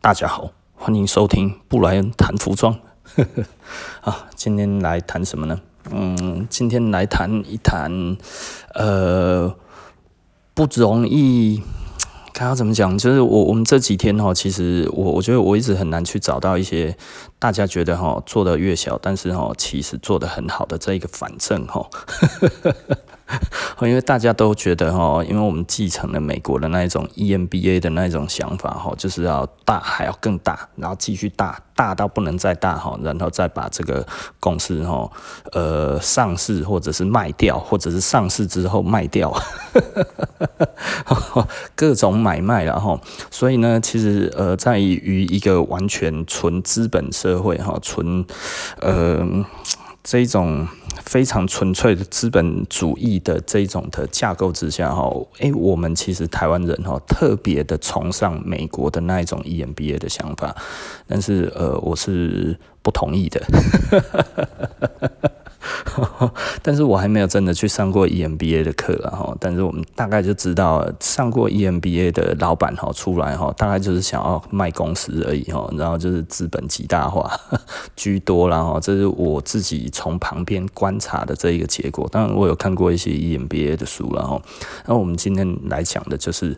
[0.00, 2.78] 大家好，欢迎收听布莱恩谈服装。
[4.00, 5.60] 啊，今天来谈什么呢？
[5.90, 8.16] 嗯，今天来谈一谈，
[8.74, 9.52] 呃，
[10.54, 11.60] 不容易。
[12.32, 16.96] 看要怎么讲，就是我我们这几天哈，其实我我觉得我一直很难去找到一些
[17.40, 21.84] 大家觉得哈做的越小，但是哈其实做的很好的这一个反证哈。
[23.82, 34.06] 因为大家都觉得哈，因为我们继承了美国的那一种 EMBA 的那一种想法哈，就是要大还要更大，然后继续大，大到不能再大哈，然后再把这个
[34.40, 35.10] 公司哈，
[35.52, 39.32] 呃，上市或者是卖掉，或者是上市之后卖掉，
[41.76, 43.00] 各种买卖然后，
[43.30, 48.24] 所以呢，其实呃，在于一个完全纯资本社会哈，纯
[48.80, 49.26] 呃
[50.02, 50.66] 这种。
[51.08, 60.54] 非常纯粹的资本主义的这种的架构之下，哈，诶，我们其实台湾人哈，特别的崇尚美国的那一种 EMBA 的想法，
[61.06, 63.40] 但是呃，我是不同意的。
[66.62, 77.30] 但是我还没有真的去上过 EMBA 的课了哈，但是我们大概就知道上过 EMBA 的老板哈出来哈，大概就是想要卖公司而已哈，然后就是资本极大化
[77.96, 82.08] 居多，然后这是我自己从旁边观察的这一个结果。
[82.10, 84.40] 当然我有看过一些 EMBA 的书了哈，
[84.86, 86.56] 那我们今天来讲的就是。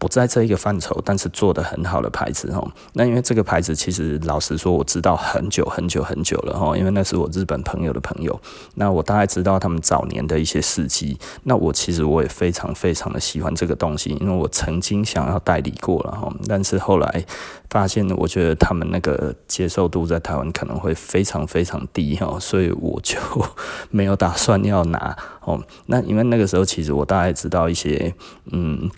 [0.00, 2.66] 不在这一个范畴，但是做得很好的牌子哈。
[2.94, 6.74] 那因为这个牌子，其实老实说，我知道很久很久很久了哈。
[6.74, 8.40] 因为那是我日本朋友的朋友，
[8.76, 11.18] 那我大概知道他们早年的一些事迹。
[11.44, 17.26] 那我其实我也非常非常的喜欢这个东西，因为我曾经想要代理过了哈，但是后来
[17.68, 23.18] 发现，我觉得他们那个接受度在台湾可能会非常非常低哈，所以我就
[23.92, 25.62] 没有打算要拿哦。
[25.84, 28.14] 那因为那个时候，其实我大概知道一些
[28.50, 28.90] 嗯。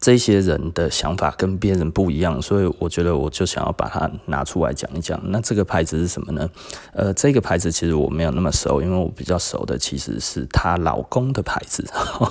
[0.00, 5.20] 这些人的想法跟别人不一样，所以我觉得我就想要把它拿出来讲一讲。
[5.24, 6.48] 那这个牌子是什么呢？
[6.92, 11.84] 呃，这个牌子其实我没有那么熟，因为我比较熟的其实是她老公的牌子。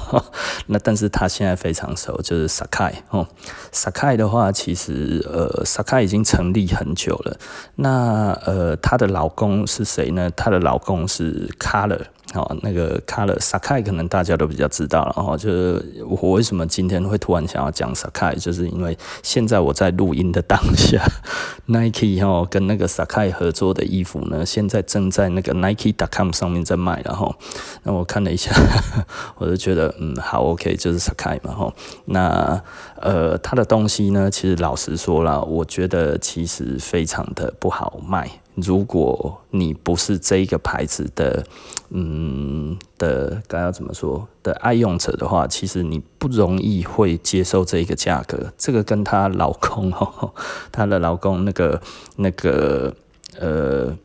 [0.67, 3.27] 那但是她现在非常熟，就是 Sacai 哦。
[3.71, 7.37] Sacai 的话，其实呃，Sacai 已经成立很久了。
[7.75, 10.29] 那呃，她的老公是谁呢？
[10.35, 12.05] 她的老公是 Color。
[12.33, 21.03] 哦，那个 Color Sacai 可能大家都比较知道了哈，就是我为什么今天会突然想要讲 Sacai，就是因为现在我在录音的当下，
[21.67, 27.35] Nike 哈跟那个 Sacai 合作的衣服呢，现在正在那个 Nike.com 上面在卖，然后
[27.83, 28.51] 那我看了一下，
[29.37, 31.73] 我就觉得嗯好 OK，就是 Sacai 嘛哈，
[32.05, 32.61] 那
[32.99, 38.29] 呃他的东西呢，其实老实说了，我觉得其实非常的不好卖。
[38.55, 41.45] 如果你不是这一个牌子的，
[41.89, 48.53] 嗯的该要怎么说的爱用者的话，其实你不容易会接受这一个价格。
[48.57, 49.91] 这个跟她老公，
[50.71, 51.81] 她的老公那个
[52.17, 52.93] 那个
[53.39, 53.97] 呃。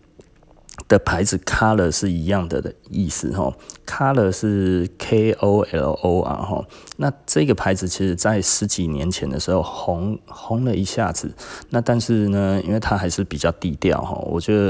[0.88, 3.52] 的牌子 Color 是一样的的意思哈
[3.86, 6.64] ，Color 是 K O L O R 哈，
[6.96, 11.30] 那这个牌子其实在十几年前的时候红红了一下子，
[11.68, 14.62] 那但是呢，因为它还是比较低调哈，我觉得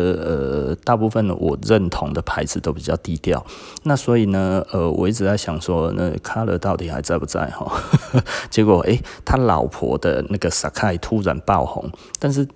[0.68, 3.46] 呃大部分我认同的牌子都比较低调，
[3.84, 7.80] 那所以呢呃我一直在想说那 Color 到底还在不在哈，
[8.50, 12.48] 结果诶他老婆的那个 Sacai 突然爆红，但是。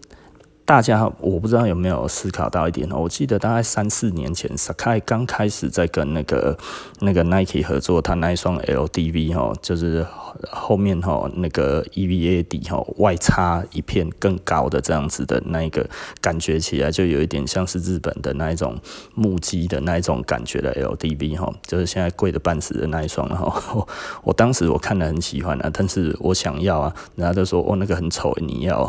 [0.65, 6.56] 大家我不知道有没有思考到一点哦，我记得大概三四年前，Sacai 刚开始在跟那个
[7.00, 10.06] 那个 Nike 合作，他那一双 LDV 哈，就是。
[10.50, 15.89] 后面哈那个 EVA 底哈外插一片更高的这样子的那一个
[16.21, 18.77] 感觉起来就有一点像是日本的那一种
[19.15, 23.87] 木屐的那一种感觉的 LDV 哈，就是现在贵的半死的那一双哈。
[24.25, 28.83] 我当时我看了很喜欢啊，但是我想要啊，人家都说哦那个很丑，你要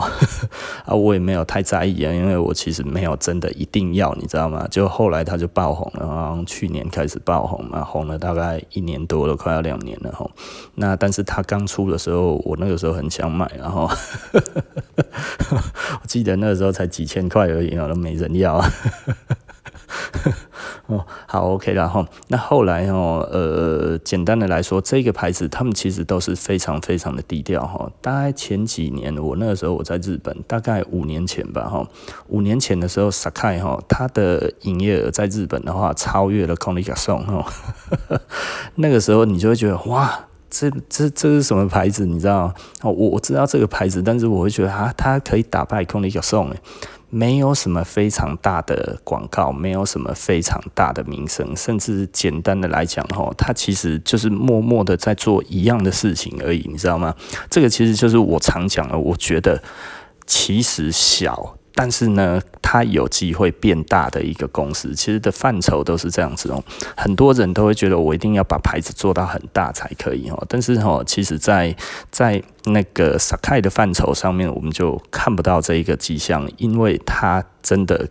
[0.85, 4.67] 啊， 我也没有太在意啊，因为我其实没有真的一定要，你知道吗？
[4.69, 10.29] 就后来他就爆红了，然后去年开始爆红嘛，红了大概一年多了，快要两年了吼。
[10.75, 11.41] 那但是他。
[11.53, 13.87] 刚出的时候，我那个时候很想买，然 后
[15.43, 18.59] 我记得那个时候才几千块而已，都没人要。
[20.87, 27.89] 哦，好，OK，然后那后来哦，呃，简单的来说，这个牌子他们其实都是非常非常的低调哈。
[28.01, 31.87] 大概前几年，我那个时候我在日本，大概五年前吧哈，
[32.27, 37.45] 五年前的时候，Sakai 哈，它的营业额在日本的话，超越了 Comme des Garçons 哈。
[38.75, 40.25] 那个时候你就会觉得哇。
[40.55, 42.05] 这这这是什么牌子？
[42.05, 42.53] 你知道吗？
[42.83, 46.55] 我我知道这个牌子，但是我会觉得啊，它可以打败 c o n i c a s o n
[47.15, 57.13] 没有什么非常大的广告，没有什么非常大的名声，甚至简单的来讲，哈，它其实就是默默的在做一样的事情而已，你知道吗？
[57.51, 59.61] 这个其实就是我常讲的，我觉得
[60.25, 61.55] 其实小。
[61.75, 66.63] 但是呢，它有机会变大的一个公司，其实的范畴都是这样子哦。
[66.95, 70.45] 很多人都会觉得我一定要把牌子做到很大才可以哦。
[70.47, 71.75] 但是哦，其实在
[72.11, 77.43] 在那个 Sakai 的范畴上面，我们就看不到这一个迹象，因为它。
[77.63, 78.05] 真的，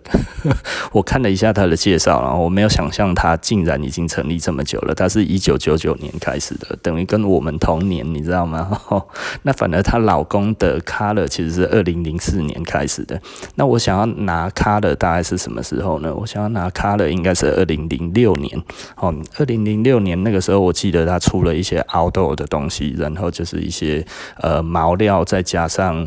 [0.92, 4.94] 我看了一下他的介绍，然后我没有想象他竟然已经成立这么久了。
[4.94, 8.80] 他是一九九九年开始的，等于跟我们同年，你知道吗？
[9.44, 13.20] 那反而她老公的 Color 其实是二零零四年开始的。
[13.56, 16.14] 那我想要拿 Color 大概是什么时候呢？
[16.14, 18.58] 我想要拿 Color 应该是二零零六年。
[18.96, 24.02] 哦，二零零六年那个时候，我记得他出了一些 Outdoor 的东西，然后就是一些
[24.42, 26.06] 呃毛料，再加上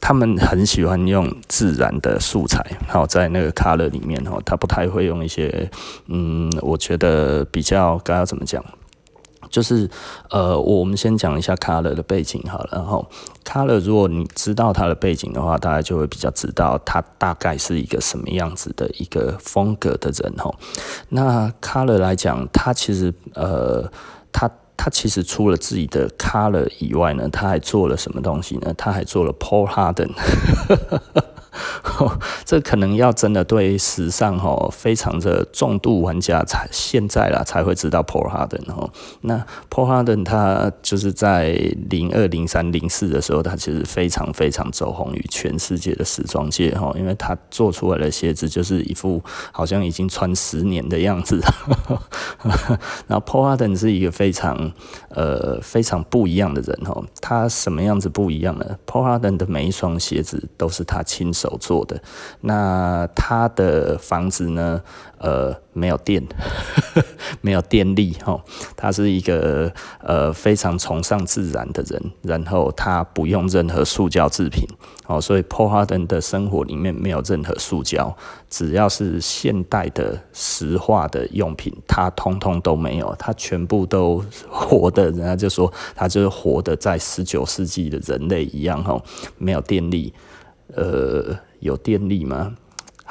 [0.00, 2.64] 他们很喜欢用自然的素材。
[2.88, 5.70] 好，在那个 color 里面哈，他不太会用一些，
[6.06, 8.64] 嗯，我觉得比较该要怎么讲，
[9.50, 9.88] 就是
[10.30, 13.06] 呃，我们先讲一下 color 的背景好了，然后
[13.44, 20.52] color 如果你知道它的背景的话，大家就会比较知道他大概是一个什么样子的一个风格的人哈。
[21.10, 23.90] 那 color 来讲，他其实呃，
[24.32, 28.74] 他他其实除了自己的 color 以外呢，他还做了什么东西呢？
[28.76, 30.10] 他还做了 Paul Harden。
[32.44, 38.90] 这可能要真的对时尚哈非常的重度玩家才现在啦才会知道 Paul Harden 哦。
[39.22, 41.52] 那 Paul Harden 他就是在
[41.90, 49.22] 零二零三零四的时候，他其实非常非常走红于全世界的时装界哈，因为他做出来的鞋子就是一副
[49.52, 51.40] 好像已经穿十年的样子。
[53.06, 54.72] 然后 Paul Harden 是一个非常
[55.10, 62.00] 呃非常不一样的人哈，他什么样子不一样呢？Paul Harden 的每一双鞋子都是他亲手手做的。
[62.42, 64.82] 那他的房子呢？
[65.18, 66.20] 呃，没有电，
[67.42, 68.42] 没有电力哈。
[68.74, 74.66] 他是一个呃非常崇尚自然的人，然后他不用任何塑胶制品
[75.06, 78.16] 哦，所以 Paul Harden 的生活里面没有任何塑胶，
[78.50, 89.00] 只要是现代的石化的用品，他通通都没有，他全部都活的，人家就说他就是活的在十九世纪的人类一样哈，
[89.38, 90.12] 没有电力，
[90.74, 91.52] 呃。
[91.62, 92.56] 有电力吗？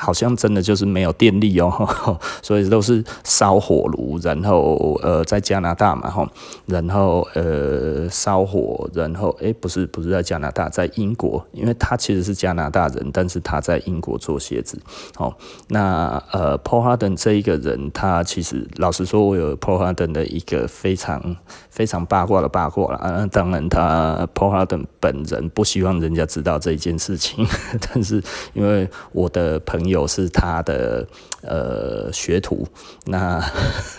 [0.03, 1.69] 好像真的就是没有电力哦，
[2.41, 6.27] 所以都是烧火炉，然后呃，在加拿大嘛哈，
[6.65, 14.79] 然后呃烧火，然后诶、不是不是在加拿大，在英国，因为他其实是加拿大人，但是他在英国做鞋子。
[15.17, 15.31] 哦，
[15.67, 21.35] 那呃，Paul Harden 这一个人，他其实老实说，我有 Paul Harden 的一个非常
[21.69, 23.27] 非常八卦的八卦了啊。
[23.31, 27.45] 当然，他 Paul Harden 本人不希望人家知道这一件事情，
[27.93, 28.19] 但是
[28.55, 29.90] 因为我的朋友。
[29.91, 31.07] 有是他的
[31.43, 32.67] 呃学徒，
[33.05, 33.39] 那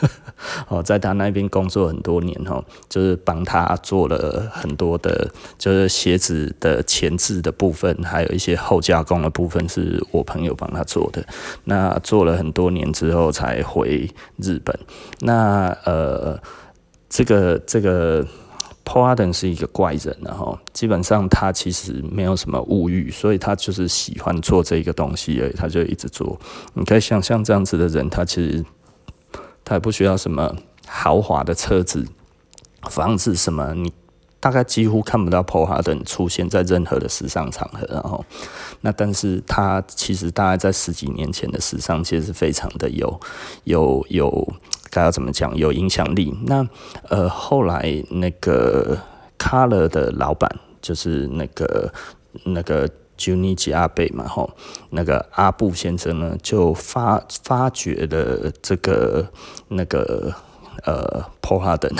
[0.69, 11.25] 哦，在他那边工作很多年哦，就是帮他做了很多的，就是鞋子的前置的部分，还有一些后加工的部分，是我朋友帮他做的。
[11.65, 14.77] 那做了很多年之后才回日本。
[15.21, 16.41] 那呃，
[17.09, 18.27] 这个这个。
[18.93, 26.39] Paul Harden 是一个怪人，然后基本上他其实没有什么物欲，所以他就是喜欢做这个东西而已，他就一直做。
[26.75, 28.63] 你可以想象这样子的人，他其实
[29.65, 30.55] 他也不需要什么
[30.87, 32.07] 豪华的车子、
[32.91, 33.91] 房子什么，你
[34.39, 38.23] 大概几乎看不到 Paul Harden 出现在任何的时尚场合，然后
[38.83, 43.19] 那但是他其实大概在十几年前的时尚界是非常的有
[43.65, 44.53] 有有。
[44.93, 45.57] 该要怎么讲？
[45.57, 46.33] 有影响力。
[46.45, 46.69] 那
[47.09, 48.99] 呃，后来那个
[49.39, 50.49] Color 的老板
[50.83, 51.91] 就是那个
[52.45, 54.51] 那个 Junichi Abe 嘛，吼，
[54.91, 59.27] 那个阿布先生呢，就发发掘了这个
[59.69, 60.35] 那个
[60.85, 61.97] 呃 Paul Harden。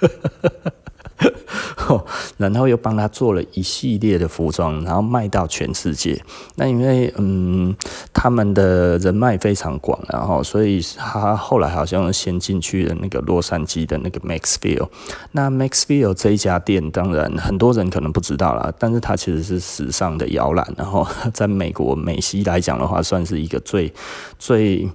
[2.36, 6.22] 然后又帮他做了一系列的服装，然后卖到全世界。
[6.56, 7.74] 那因为嗯，
[8.12, 14.88] 他们的人脉非常广，然后所以他后来好像先进去了那个洛杉矶的那个 Maxfield。
[15.32, 20.66] 那 Maxfield 这一家店，当然很多人可能不知道啦，但是它其实是时尚的摇篮。
[20.76, 23.92] 然后在美国美西来讲的话，算是一个最
[24.38, 24.88] 最。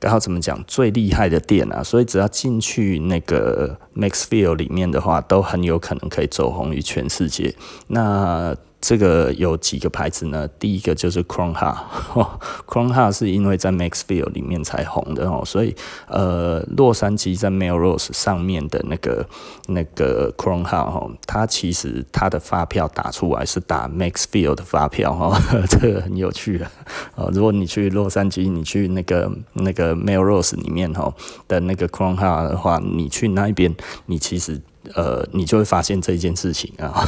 [0.00, 1.82] 然后怎么讲最厉害的店啊？
[1.82, 7.54] 所以只要进去那个 Maxfield 里面的话，都很有可能可以走红于全世界。
[7.88, 8.54] 那
[8.86, 10.46] 这个有几个牌子呢？
[10.60, 15.74] 第一个就是 Kronha，Kronha 是因为在 Maxfield 里面才红的哦，所以
[16.06, 19.26] 呃，洛杉矶在 Melrose 上面的那个
[19.66, 25.36] 那个 Kronha 哈，它其实它的发票打出来是打 Maxfield 的发票哈，
[25.68, 26.70] 这个很有趣啊
[27.16, 27.28] 哦。
[27.34, 31.12] 如果你去洛杉矶，你去那个那个 Melrose 里面哈
[31.48, 33.74] 的那个 Kronha 的话，你去那一边，
[34.06, 34.62] 你其实。
[34.94, 37.04] 呃，你就会发现这一件事情啊。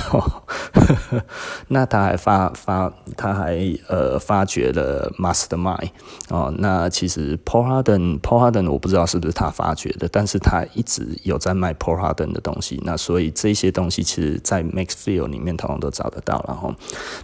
[1.69, 3.59] 那他还发发，他还
[3.89, 5.91] 呃发掘了 Mastermind
[6.29, 6.53] 哦。
[6.59, 12.81] 那其实 Paul Harden，Paul Harden 我不知道是不是他发掘的，但是他一直有在卖 Paul Harden 的东西。
[12.85, 16.45] 那所以这些东西其实在 Maxfield 里面通常都找得到。
[16.49, 16.75] 然后，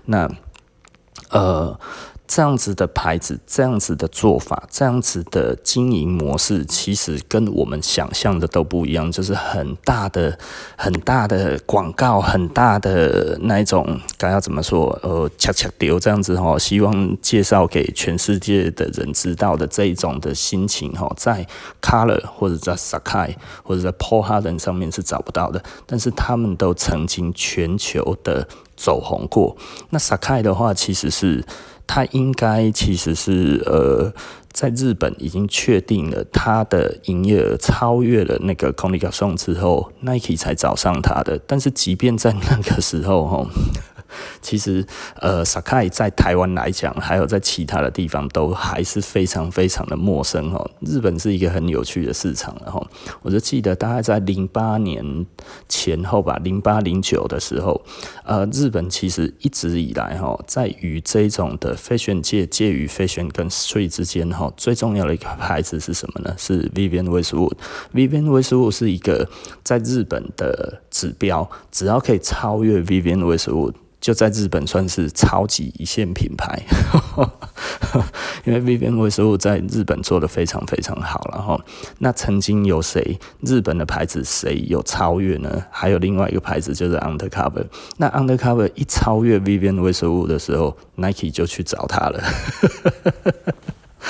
[0.04, 0.30] 那
[1.30, 1.78] 呃。
[2.26, 9.12] 这样子的牌子，这样子的做法，这样子的经营模式，其实跟我们想象的都不一样。
[9.12, 10.36] 就是很大的、
[10.76, 14.98] 很大的广告，很大的那一种，该要怎么说？
[15.02, 21.46] 呃，恰恰丢这样子哈，希望介绍给全世界的人知道的这一种的心情哈，在
[21.82, 25.62] Color 或者在 Sacai 或者在 Paul Hudson 上面是找不到的。
[25.86, 29.54] 但是他们都曾经全球的走红过。
[29.90, 31.44] 那 Sacai 的话，其实是。
[31.86, 34.12] 他应该其实是呃，
[34.52, 41.38] 在日本已经确定了他的营业额超越了那个 Converse 之后，Nike 才找上他的。
[41.46, 43.46] 但是即便在那个时候，哈。
[44.40, 44.84] 其实，
[45.20, 50.70] 呃，Sacai 在台湾来讲，还有在其他的地方，都还是非常非常的陌生哦。
[50.80, 52.86] 日本是一个很有趣的市场，然后
[53.22, 55.26] 我就记得大概在零八年
[55.68, 57.80] 前后吧，零八零九的时候，
[58.24, 66.34] 呃，日本其实一直以来哈，在于这种的 fashion 界介于 fashion 跟 street 之间哈，最重要的一个牌子是什么呢？
[66.36, 67.54] 是 Vivienne Westwood。
[67.92, 69.28] Vivienne Westwood 是一个
[69.62, 73.74] 在日本的指标，只要可以超越 Vivienne Westwood。
[74.04, 76.62] 就在日本算是超级一线品牌，
[78.44, 81.58] 因为 Vivienne Westwood 在日本做的非常非常好，然后
[82.00, 85.64] 那曾经有谁日本的牌子谁有超越呢？
[85.70, 87.64] 还有另外一个牌子就是 Undercover，
[87.96, 92.22] 那 Undercover 一超越 Vivienne Westwood 的时候，Nike 就去找他了。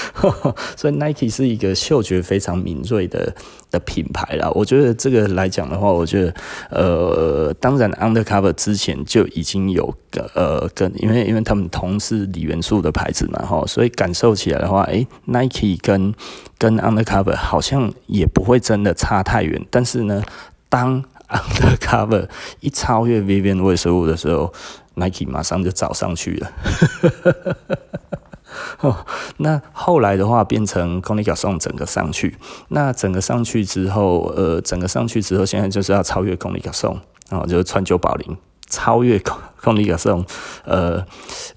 [0.77, 3.35] 所以 Nike 是一个嗅觉非常敏锐的
[3.71, 4.51] 的品牌啦。
[4.55, 6.35] 我觉得这个来讲的话，我觉得
[6.71, 16.15] 呃，当然 Undercover 之前就已经有个呃跟，因为因为他们同是锂元素的牌子嘛，哈，所以感受起来的话，诶、Nike 跟
[16.59, 19.65] 跟 Undercover 好像也不会真的差太远。
[19.71, 20.23] 但是呢，
[20.69, 22.29] 当 Undercover
[22.61, 24.53] 一超越 Vivienne Westwood 的时候
[24.95, 26.53] ，Nike 马上就找上去了。
[28.81, 28.97] 哦，
[29.39, 32.37] 那后来的话变成公立教授整个上去，
[32.69, 36.97] 那整个上去之后，呃，整个上去之后，现在就是要超越公立教授，
[37.31, 38.37] 然后就是川久保玲
[38.69, 40.25] 超越公公立教，
[40.65, 41.05] 呃，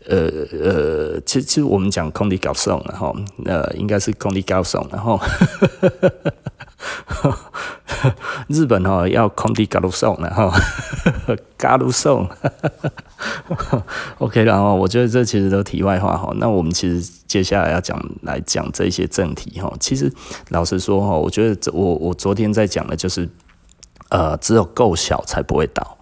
[0.08, 0.30] 呃，
[0.64, 5.20] 呃，其实其实我们讲公立教授，然后，呃，应该是公立教授，然后。
[8.48, 10.52] 日本哈要 Comme des Garçons 然后
[11.58, 12.30] Garçons
[14.20, 16.32] OK 然后我觉得这其实都题外话哈。
[16.36, 19.74] 那我们其实接下来要讲来讲这些正题哈。
[19.80, 20.14] 其实
[20.50, 23.28] 老实说哈，我觉得我我昨天在讲的就是，
[24.10, 25.98] 呃，只有够小才不会倒，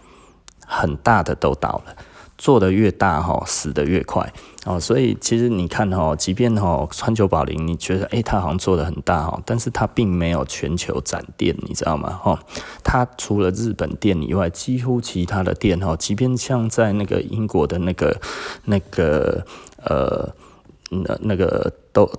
[0.68, 1.96] 很大的都倒了。
[2.38, 4.32] 做的越大哈，死的越快
[4.66, 4.80] 哦。
[4.80, 12.10] 所以其实你看哈，即便哈川久保玲，你觉得诶，它好像做的很大哈，但是它并没有全球展店，你知道吗？
[12.12, 12.40] 哈，
[12.84, 18.20] 它除了日本店以外，几乎其他的店哈，即便像在那个英国的那个
[18.66, 19.46] 那个
[19.84, 20.34] 呃
[20.90, 22.10] 那那个都。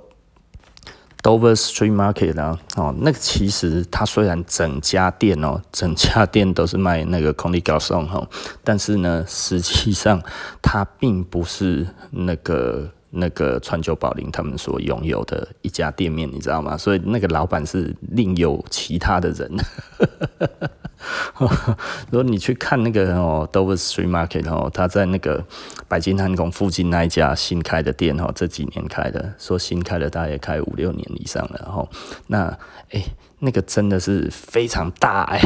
[1.26, 8.28] Dover Street Market 啊，哦，那个其实它虽然整家店哦，整家店都是卖那个 Comme des Garçons 哈，
[8.62, 10.22] 但是呢，实际上
[10.62, 16.76] 它并不是那个那个川久保玲他们所拥有的一家店面，你知道吗？
[16.76, 19.50] 所以那个老板是另有其他的人。
[22.10, 25.44] 如果你去看那个哦，Dover Street Market 哦，他在那个
[25.86, 31.58] 白金汉宫附近那一家新开的店哦，这几年开的，说新开的，大概也开五六年以上了。
[31.70, 31.88] 哈
[32.28, 32.58] 那
[32.90, 33.04] 诶，
[33.40, 35.40] 那个真的是非常大哎。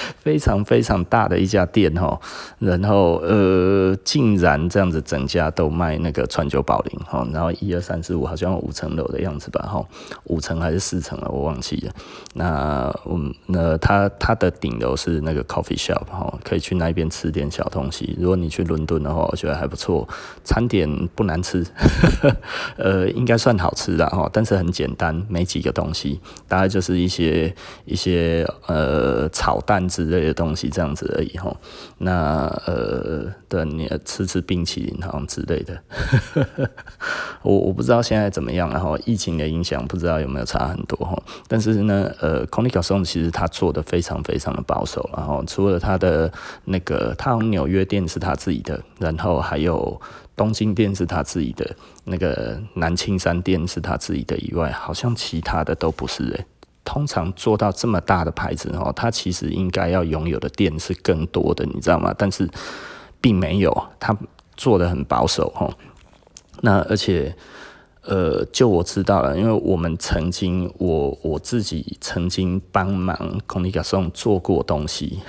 [0.22, 2.18] 非常非常大的一家店哈，
[2.58, 9.84] 然后呃，竟然这样子整家都卖那个川久保玲哈，然后一二三四五好像五层楼的样子吧哈，
[10.24, 11.92] 五层还是四层了我忘记了。
[12.34, 18.16] 那嗯，那它它的顶楼是那个 coffee shop 哈，可以去那边吃点小东西。
[18.18, 20.08] 如果你去伦敦的话，我觉得还不错，
[20.44, 21.64] 餐点不难吃，
[22.76, 29.81] 呃，应该算好吃的哈，但是很简单，没几个东西，大概就是一些一些呃炒蛋。
[29.88, 31.54] 之类的东西这样子而已哈，
[31.98, 35.82] 那呃，对，你吃吃冰淇淋好像之类的，
[37.42, 46.32] 我我不知道现在怎么样，然后疫情的影响不知道有没有差很多哈，但是呢，呃，Conica Song 其实他做的非常非常的保守，然后除了他的
[46.64, 50.00] 那个，他纽约店是他自己的，然后还有
[50.36, 51.74] 东京店是他自己的，
[52.04, 56.46] 那个南青山店是他自己的以外，好像其他的都不是诶、欸。
[56.84, 62.14] 通常做到这么大的牌子哦，它其实应该要拥有的店是更多的，你知道吗？
[62.16, 62.48] 但是
[63.20, 64.16] 并没有，它
[64.56, 65.72] 做的很保守哦。
[66.60, 67.34] 那而且。
[68.04, 75.20] 呃，就我知道了，因为我们曾经，我我自己曾经帮忙空力加送做过东西，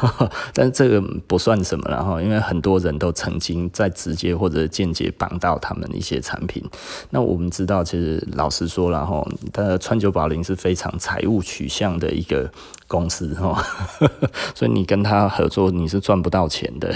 [0.54, 6.62] 但是这个不算什么了哈，因为很多人都曾经在直接或者间接帮到他们一些产品。
[7.10, 12.50] 那我们知道，其实老实说了哈，的川久保玲是非常财务取向的一个
[12.86, 13.62] 公司哈，
[14.54, 16.94] 所以你跟他合作，你是赚不到钱的。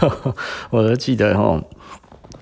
[0.70, 1.62] 我都记得哈。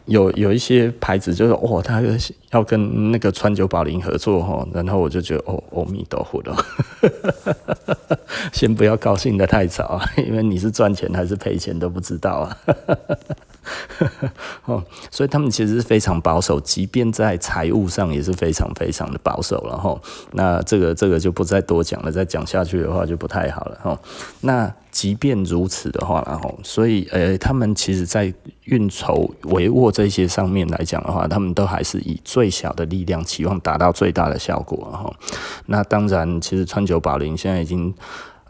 [0.09, 2.03] 有有一些牌子就是哦，他
[2.51, 6.57] 要跟那个川久保玲合作哈，然后我就觉得哦，阿弥陀佛了，
[8.53, 12.57] 先不要高兴的太早啊，因为你是赚钱还是赔钱都不知道啊。
[14.67, 19.99] 哦，所以他们其实是非常保守，即便在财务上也是非常非常的保守了哈。
[20.33, 23.99] 那这个这个就不再多讲了，再讲下去的话就不太好了哈。
[24.41, 28.33] 那即便如此的话，然后所以呃，他们其实在
[28.65, 35.13] 运筹帷幄这些上面来讲的话，他们都还是以最小的力量，期望达到最大的效果哈。
[35.67, 37.95] 那当然，其实川久保玲现在已经。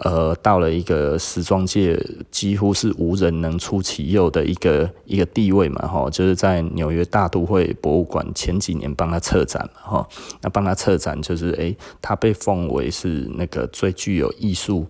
[0.05, 2.01] 呃，到了一个时装界
[2.31, 10.09] 几乎是无人能出其右的一个一个地位嘛，哈，就是在纽约大都会博物馆前几年帮他策展嘛，哈，
[10.41, 14.87] 那帮他策展就是，诶，他被奉为是那个最具有艺术，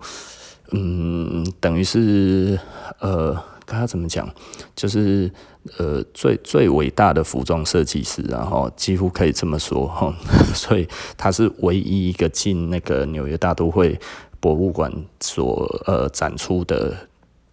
[0.72, 2.60] 嗯，等于是，
[3.00, 3.34] 呃，
[3.64, 4.28] 该怎么讲，
[4.76, 5.30] 就是
[5.78, 10.14] 呃，最最伟大的服装设计师，然后几乎可以这么说，哈，
[10.54, 10.86] 所以
[11.16, 13.98] 他是唯一一个进那个纽约大都会。
[14.40, 16.94] 博物馆所呃展出的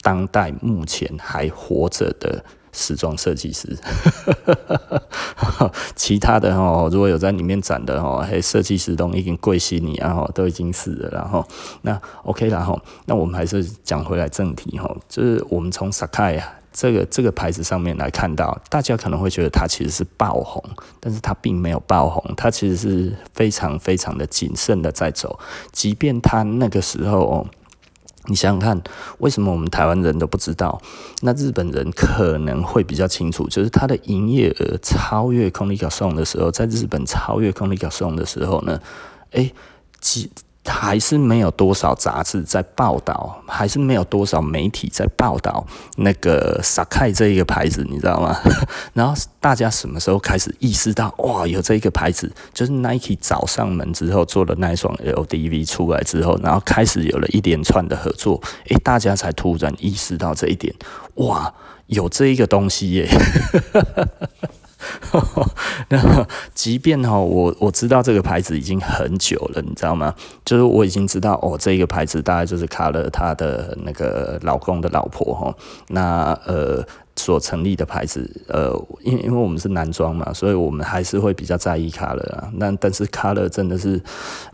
[0.01, 3.77] 当代目前还活着的时装设计师，
[5.95, 11.45] 其他的哦，如果有在里面展的哦，嘿，设计师都已经贵死你啊，都已经死了，然后
[11.81, 16.53] 那 OK 了哈那我们还是讲回来正题哈，就是我们从萨卡呀。
[16.77, 20.61] 这个这个牌子上面来看到，大家可能会觉得它其实是爆红，
[20.99, 25.39] 但是它并没有爆红，它其实是非常非常的谨慎的在走。
[25.71, 27.47] 即便它那个时候哦，
[28.25, 28.83] 你想想看，
[29.19, 30.81] 为什么我们台湾人都不知道？
[31.21, 38.81] 那日本人可能会比较清楚，就是它的营业额超越空力加送的时候，在日本超越空力加送的时候呢，
[39.31, 39.53] 诶，
[40.01, 40.29] 几。
[40.65, 45.65] 还是没有多少杂志在报道，还是没有多少媒体在报道
[45.97, 48.37] 那个 Sacai 这一个牌子，你知道吗？
[48.93, 60.73] 然后大家什么时候开始意识到，哇，有这一个牌子，就是 Nike 找上门之后做了那一双 LDV 出来之后，然后开始有了一连串的合作，诶，大家才突然意识到这一点，
[61.15, 61.53] 哇，
[61.87, 63.09] 有这一个东西耶。
[65.89, 70.13] 那即便哈，我我知道这个牌子已经很久了，你知道吗？
[70.43, 75.55] 就是我已经知道哦，这个牌子大概就是卡勒他的那个老公的老婆哈。
[75.87, 76.85] 那呃。
[77.17, 82.51] 所成立的牌子，呃，因为因为我们是男装嘛，所以我们还是会比较在意 color 啊。
[82.55, 84.01] 那但是 color 真的是，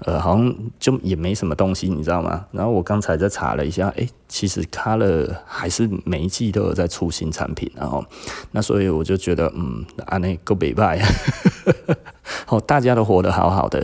[0.06, 2.46] 呃，好像就也没什么东西，你知道吗？
[2.52, 8.06] 然后我刚才在查了一下，哎、欸，其实 color 还是每一季都有在出新产品，然后
[8.52, 11.04] 那所以我就觉得，嗯，啊那个北拜，
[12.46, 13.84] 好，大家都活得好好的。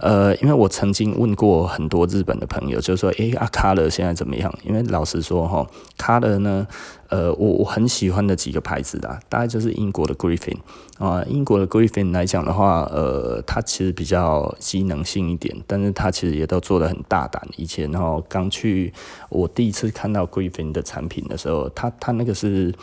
[0.00, 4.52] 呃，因为我曾经问过很多日本的朋友，就是说，哎、欸，啊 color 现在怎么样？
[4.64, 6.66] 因为老实说，哈，color 呢。
[7.08, 10.56] 呃，我我很喜欢的几个牌子的，大概就是英国的 Griffin
[10.98, 17.42] 啊，英国的 Griffin 来讲的话，呃，它其实比较机能性一点，但是它其实也都做的很大胆。
[17.56, 18.92] 以前然后刚去，
[19.30, 22.74] 我第一次看到 Griffin 的产品的时候，它它那个是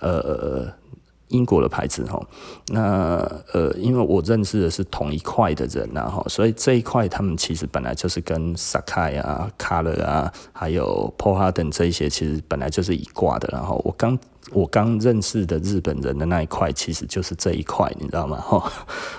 [0.00, 0.72] 呃。
[1.34, 2.24] 英国的牌子哈，
[2.68, 3.16] 那
[3.52, 13.48] 呃，因为我认识的是同一块的人呐哈，所以这一块他们其实本来就是跟 Sacai 啊、Color 啊，还有 p o h a r d e n 这一些其实本来就是一挂的。
[13.52, 14.16] 然后我刚
[14.52, 18.36] 我刚认识的日本人的那一块，其实就是这一块，你知道吗？
[18.40, 18.72] 哈，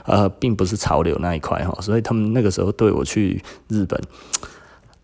[0.06, 4.00] 呃，并不是潮流那一块哈，所以他们那个时候对我去日本，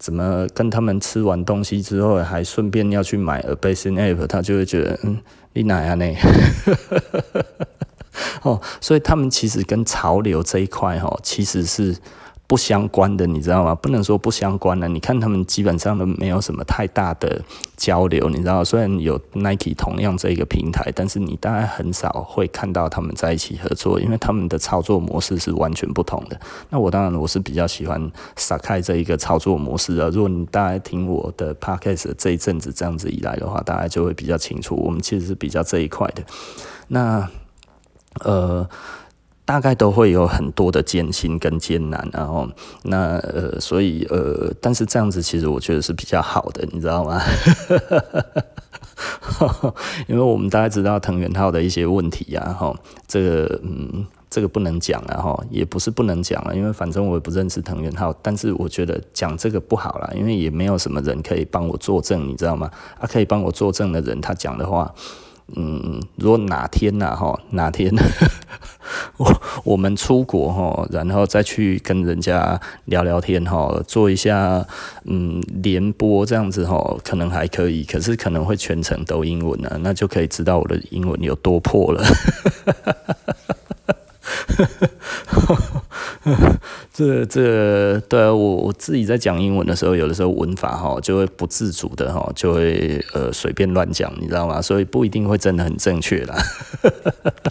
[0.01, 5.17] 怎么跟他们吃完东西之后，还顺便要去买 A basin app，他就会觉得嗯。
[5.53, 6.05] 你哪样呢？
[8.43, 11.93] 哦，所以他们其实跟潮流这一块哈，其实是
[12.51, 13.73] 不相关的，你知道吗？
[13.73, 14.85] 不能说不相关的。
[14.85, 17.41] 你看他们基本上都没有什么太大的
[17.77, 18.61] 交流，你知道？
[18.61, 26.37] 虽然有 Nike 同样这一个平台，但是你大概很少会看到他们在一起合作，因为他们的操作模式是完全不同的。
[26.69, 30.09] 那我当然我是比较喜欢 Sacai 这一个操作模式啊。
[30.11, 36.21] 如果你大概听我的 Podcast 这一阵子这样子以来的话，大家就会比较清楚，我们其实是比较这一块的。
[36.89, 37.29] 那
[38.25, 38.69] 呃。
[39.51, 42.47] 大概都会有很多的艰辛跟艰难，然后
[42.83, 47.21] 那呃，所以呃，但是这样子其实我觉得是比较好的，你知道吗？
[50.07, 52.73] 因为我们大概知道藤原浩的一些问题呀，哈，
[53.05, 62.71] 这个嗯，这个不能讲了哈，也不是不能讲了，因为反正我也不认识藤原浩，但是我觉得讲这个不好啦，因为也没有什么人可以帮我作证，你知道吗？
[62.97, 64.95] 啊，可以帮我作证的人，他讲的话。
[65.55, 67.93] 嗯，如果哪天呐，哈，哪天
[69.17, 74.65] 我 我们出国哈，然后再去跟人家聊聊天哈，做一下
[75.05, 82.03] 嗯联播这样子哈，可能还可以，可是可能会全程都英文呢，那就可以知道我的英文有多破了。
[86.93, 94.61] 这这对啊，我我自己在讲英文的时候，有的时候文法哈就会不自主的哈，就会呃随便乱讲，你知道吗？
[94.61, 96.35] 所以不一定会真的很正确啦，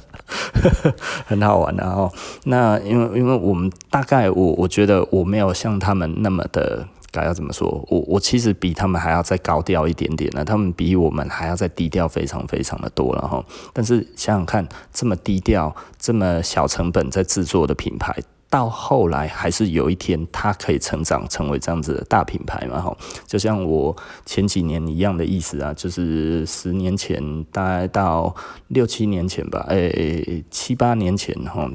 [1.26, 2.11] 很好玩的哈。
[2.44, 6.87] 那因为因为我们大概我我觉得我没有像他们那么的。
[7.12, 7.85] 该要怎么说？
[7.88, 10.44] 我我其实比他们还要再高调一点点呢。
[10.44, 13.44] 他们比我们还要再低调非常非常的多了哈。
[13.72, 18.16] 但是想想看，这么低调、这么小成本在制作的品牌，
[18.50, 22.80] 到后来还是有一天它可以成长成为这样子的大品牌嘛？
[22.80, 22.94] 吼，
[23.26, 28.34] 就像我前几年一样的意思啊，就是十年前，大概到
[28.68, 31.70] 六七年前吧，诶、欸，七八年前吼。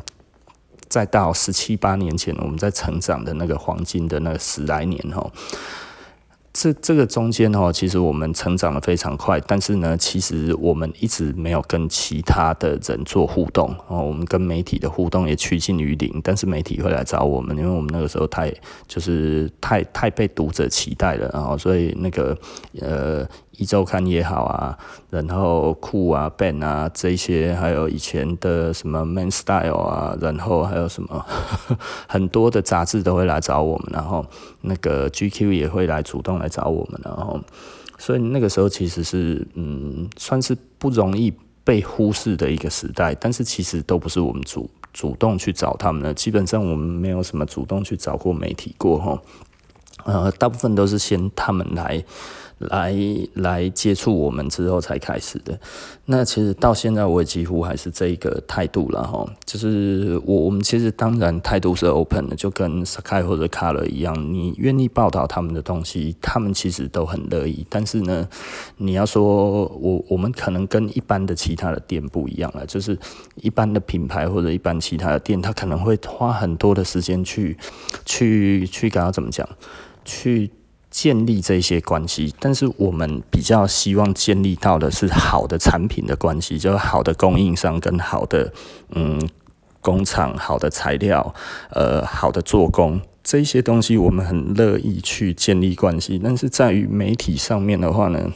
[0.88, 5.30] 再到十七八年前，我们在成长的那个黄金的那个十来年吼，
[6.58, 18.50] 这这个中间哈，其实我们成长的非常快，但是呢，其实我们一直没有跟其他的人做互动哦，我们跟媒体的互动也趋近于零，但是媒体会来找我们，因为我们那个时候太
[18.88, 22.38] 就是太太被读者期待了，然后所以那个
[22.80, 23.28] 呃。
[23.58, 24.78] 一周刊也好啊，
[25.10, 31.26] 然后酷啊、Ben 啊这些，还有以前的什么 Man Style 啊，然后还有什么
[32.08, 34.26] 很多的杂志都会来找我们，然后
[34.62, 37.40] 那个 GQ 也会来主动来找我们，然后
[37.98, 49.22] 所以那个时候其实是嗯，算是不容易被忽视的一个时代，但是其实都不是我们主主动去找他们的，基本上我们没有什么主动去找过媒体过哈，
[50.04, 52.04] 呃，大部分都是先他们来。
[52.60, 52.96] 来
[53.34, 55.60] 来接触我们之后才开始的，
[56.06, 67.66] 那其实到现在我也几乎还是这一个态度了哈，就是我我们其实当然态度是 open 的，就跟 Sky 或者 Color 一样，你愿意报道他们的东西，他们其实都很乐意。
[67.70, 68.28] 但是呢，
[68.78, 72.98] 你要说我我们可能跟一般的其他的店不一样了，就是
[73.36, 77.58] 一般的品牌或者一般其他的店，他可能会花很多的时间去
[78.06, 79.46] 去去，刚刚怎么讲，
[80.06, 80.50] 去。
[80.96, 88.54] 建立这些关系，但是我们比较希望建立到的是好的产品的关系，就是好的供应商跟好的
[88.92, 89.20] 嗯
[89.82, 91.36] 工厂、好的材料、
[91.70, 96.18] 呃好的做工这些东西，我们很乐意去建立关系。
[96.24, 98.32] 但是在于媒体上面的话呢，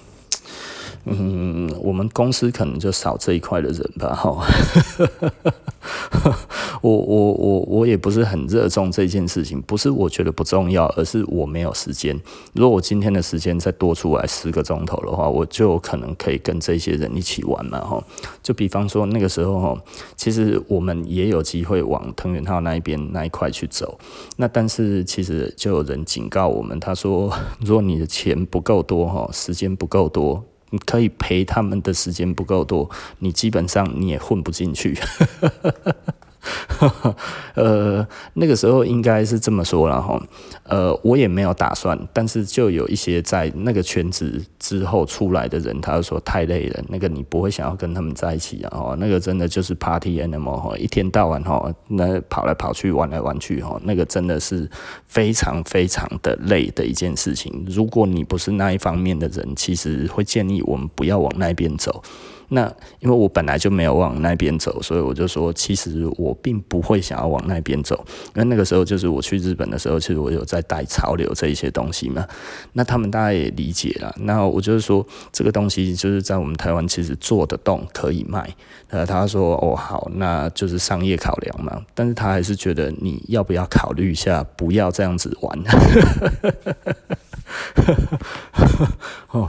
[1.05, 4.45] 嗯，我们公司可能就少这一块的人吧，哈。
[6.81, 12.17] 我我我我也不是很热衷这件事情，不是我觉得不重要，而是我没有时间。
[12.53, 18.01] 如果我今天的时间再多出来十个钟头的话，我就可能可以跟这些人一起玩嘛，哈。
[18.41, 19.83] 就比方说那个时候，哈，
[20.15, 23.99] 其实我们也有机会往藤原浩那一边那一块去走。
[24.37, 30.43] 那但是其实就有人警告我们，他说，如果你的钱不够多，哈，时间不够多。
[30.71, 34.97] 你可以陪他们的时间不够多，你基本上你也混不进去。
[37.55, 40.21] 呃，那个时候应该是这么说了哈。
[40.63, 48.95] 呃，我也没有打算，但是就有一些在那个圈子之后出来的人，他说太累了，那个你不会想要跟他们在一起啊。
[48.97, 54.69] 那个真的就是 party animal 哈，一天到晚哈，那跑来跑去，玩来玩去哈，那个真的是
[55.05, 57.65] 非常非常的累的一件事情。
[57.67, 62.01] 如果你不是那一方面的人，其实会建议我们不要往那边走。
[62.49, 62.65] 那
[62.99, 67.95] 因为我本来就没有往那边走，所以我就说，其实我并不会想要往那边走。
[68.35, 72.27] 因为那个时候就是我去日本的时候，其实我有在带潮流这一些东西嘛。
[72.73, 74.13] 那他们大家也理解了。
[74.19, 78.49] 那我就是说，这个东西就是在我们台湾其实做得动，可以卖。
[78.89, 81.81] 呃，他说哦好，那就是商业考量嘛。
[81.93, 85.59] 但是他还是觉得你要不要考虑一下，不要这样子玩。
[89.29, 89.48] 哦。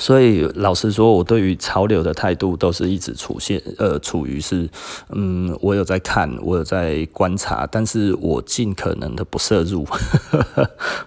[0.00, 4.68] 所以老实说，我对于潮流的态度都是一直出现，呃，处于是，
[5.10, 9.84] 嗯，我有在看，我有在观察，但是我尽可能的不涉入，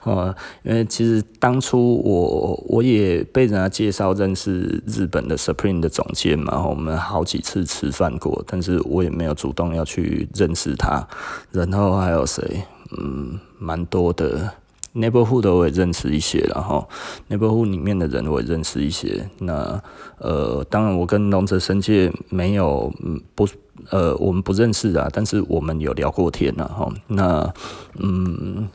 [0.03, 11.07] 啊， 因为其实当初我我也被人家介绍认识日本的 Supreme 的总监嘛，我们好几次吃饭过，但是我也没有主动要去认识他，
[11.51, 12.63] 然后还有谁，
[12.97, 14.51] 嗯，蛮多的。
[14.93, 16.87] Neighborhood 我也认识一些，然后
[17.29, 19.29] Neighborhood 里面的人我也认识一些。
[19.39, 19.81] 那
[20.17, 23.47] 呃，当然我跟龙泽神界没有，嗯，不，
[23.89, 26.93] 呃，我们不认识啊，但是我们有聊过天啊，哈。
[27.07, 27.53] 那
[27.99, 28.67] 嗯。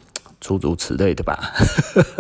[0.47, 1.37] 诸如此类的吧，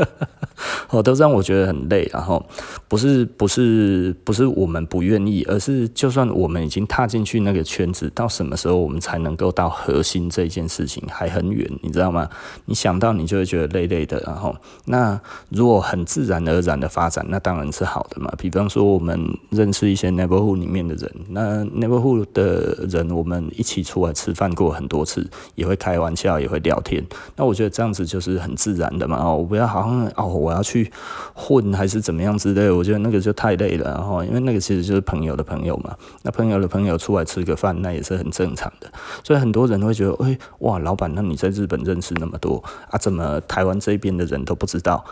[0.91, 2.11] 哦，都让我觉得很累。
[2.13, 2.45] 然后
[2.89, 12.29] 不是不是不是我们不愿意，而是就算我们已经踏进去那个圈子，到什么时候我们才能够到核心这件事情还很远，你知道吗？
[12.65, 14.21] 你想到你就会觉得累累的。
[14.27, 18.33] 然后那如果很自然而然的发展，那当然是好的嘛。
[18.37, 19.17] 比方说我们
[19.51, 27.01] 认识一些 neighborhood 里面的人，那 neighborhood 的人我们一起出来吃饭过很多次，也会开玩笑，也会聊天。
[27.37, 28.05] 那我觉得这样子。
[28.07, 30.91] 就就是很自然的嘛，哦，我不要好像哦，我要去
[31.35, 38.91] 混还是怎么样之类，我觉得那个就太累了，然后因为那个其实就是朋友的朋友嘛，那朋友的朋友出来吃个饭，那也是很正常的，
[39.23, 45.05] 所以很多人会觉得，哎，哇，老板，那你在日本认识那么多啊，怎么台湾这边的人都不知道？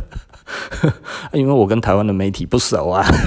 [1.32, 3.02] 因为我跟台湾的媒体不熟啊。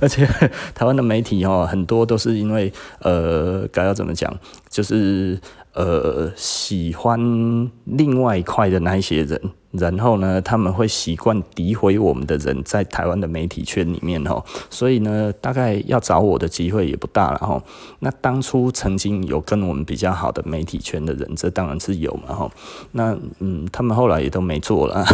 [0.00, 0.26] 而且
[0.74, 4.32] 台湾的媒体哦，很多都是因为呃，该要怎么讲，
[4.70, 5.38] 就是
[5.78, 17.62] 呃，喜欢另外一块的那一些人，然后呢，他们会习惯诋毁我们的人，在台湾的媒体圈里面哦，所以呢，大概要找我的机会也不大了哈。
[18.00, 22.50] 那当初曾经有跟我们比较好的媒体圈的人，这当然是有嘛哈。
[22.90, 25.04] 那嗯，他们后来也都没做了。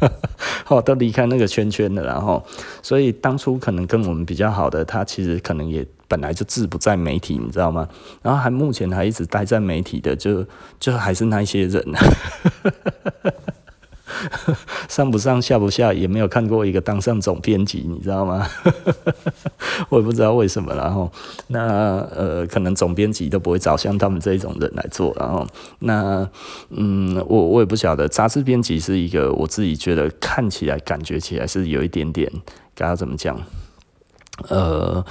[0.68, 2.44] 哦，都离开那个圈圈了，然后，
[2.82, 7.88] 所以当初可能跟我们比较好的，他其实可能也本来就志不在媒体，你知道吗？
[8.22, 10.44] 然后还目前还一直待在媒体的，就
[10.78, 11.84] 就还是那些人。
[14.88, 18.46] 上不上下不下，也没有看过一个当上总编辑，你知道吗？
[19.90, 20.74] 我也不知道为什么。
[20.74, 21.10] 然后，
[21.48, 25.14] 那呃，可能总编辑都不会找像他们这种人来做。
[25.18, 25.46] 然后，
[25.80, 26.28] 那
[26.70, 28.08] 嗯，我我也不晓得。
[28.08, 32.30] 杂志编辑是一个我自己觉得看起来、感觉起来是有一点点，
[32.74, 33.38] 该要怎么讲？
[34.48, 35.04] 呃，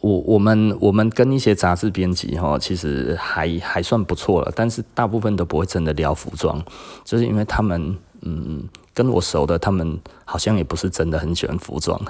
[0.00, 6.62] 我我们我们跟一些杂志编辑哈，其实还还算不错了，但是大部分都不会真的聊服装，
[7.04, 7.96] 就是因为他们。
[8.22, 12.00] 嗯，跟我熟的，他们好像也不是真的很喜欢服装。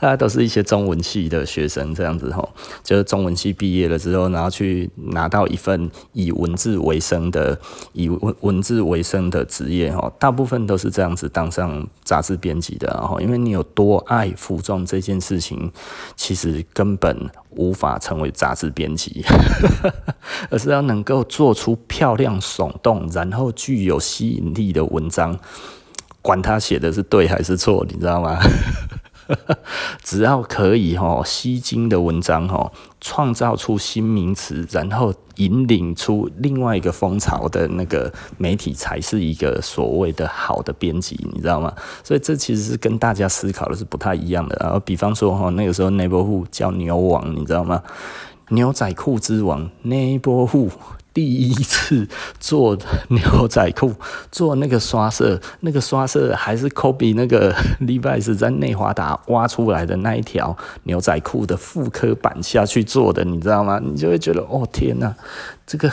[0.00, 2.48] 大家都是一些中文系的学生，这样子吼，
[2.84, 7.58] 就是中文系毕业了之后，然后去拿到一份以文字为生的、
[7.92, 15.72] 以文文字为生的职业吼，大部分都是这样子当上杂志编辑的，然后因为你有多爱服装这件事情，
[16.16, 19.24] 其实根本无法成为杂志编辑，
[20.48, 25.38] 而是要能够做出漂亮、耸动，然后具有吸引力的文章。
[26.22, 28.38] 管他写的是对还是错，你知道吗？
[30.02, 41.72] 只要可以吼吸睛的文章吼，创造出新名词，然后引领出另外一个风潮的那个媒体，才是一个所谓的好的编辑，你知道吗？
[42.04, 44.56] 所以这其实是跟大家思考的是不太一样的。
[44.60, 47.82] 然后比方说哈，那个时候 Neighborhood 叫牛王，你知道吗？
[48.50, 50.70] 牛仔裤之王 Neighborhood。
[51.18, 52.06] 第一次
[52.38, 52.78] 做
[53.08, 53.92] 牛仔裤，
[54.30, 57.52] 做那个刷色，那个刷色还是 Kobe 那个
[57.82, 63.80] Levi's 在内华达挖出来的那一条牛仔裤的复刻版下去做的，你知道吗？
[63.82, 65.12] 你就会觉得哦天哪，
[65.66, 65.90] 这个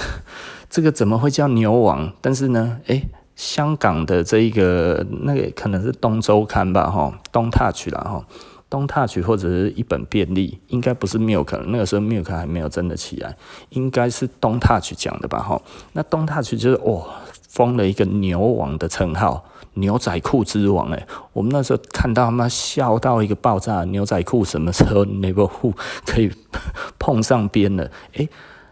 [0.69, 2.13] 这个怎么会叫牛王？
[2.21, 8.23] 但是呢，诶，香港的这一个那个可能是东周刊吧，哈，东 Touch 啦，哈。
[8.69, 13.35] 东 touch 或者是一本便利，应该不是 milk，那个时候 milk 还没有真的起来，
[13.69, 15.39] 应该是东 touch 讲的吧？
[15.39, 15.61] 哈，
[15.93, 17.05] 那东 touch 就是哦，
[17.47, 25.73] 封了一个牛王的称号，牛仔裤之王诶，我们那时候看到他妈笑到一个爆炸，牛仔裤什么时候能够裤
[26.05, 26.31] 可以
[26.97, 27.89] 碰上边了？
[28.13, 28.27] 诶。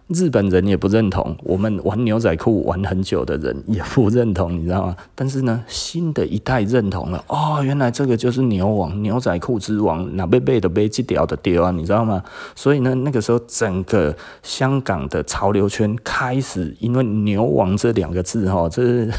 [0.07, 4.95] 日本人也不认同，我们玩牛仔裤玩很久的人也不认同，你知道吗？
[5.15, 12.21] 但是呢，新的一代认同了，哦，原来这个就是牛王，牛仔裤之王，哪被背的背，这条的丢啊，你知道吗？
[12.53, 19.11] 所以呢，那个时候整个香港的潮流圈开始，因为牛王这两个字哈，这是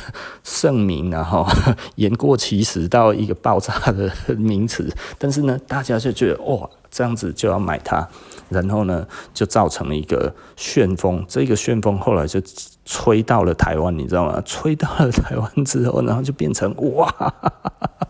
[0.44, 1.46] 盛名啊哈，
[1.96, 8.06] 言过其实到一个爆炸的名词，但是呢，大家就觉得哦，这样子就要买它。
[8.54, 11.24] 然后呢，就造成了一个旋风。
[11.28, 12.40] 这个旋风后来就
[12.84, 14.40] 吹到了台湾，你知道吗？
[14.44, 17.34] 吹到了台湾之后，然后就变成哇，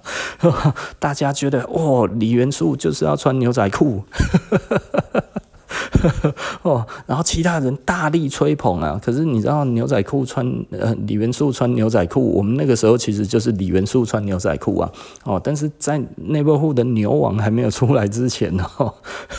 [0.98, 4.04] 大家觉得哦，李元素就是要穿牛仔裤。
[6.62, 8.98] 哦，然后其他人大力吹捧啊！
[9.02, 14.90] 可是你知道牛仔裤穿呃李元素穿牛仔裤，我们那个时候其实就是李元素穿牛仔裤啊！
[15.24, 18.92] 哦，但是在内裤的牛王还没有出来之前哦，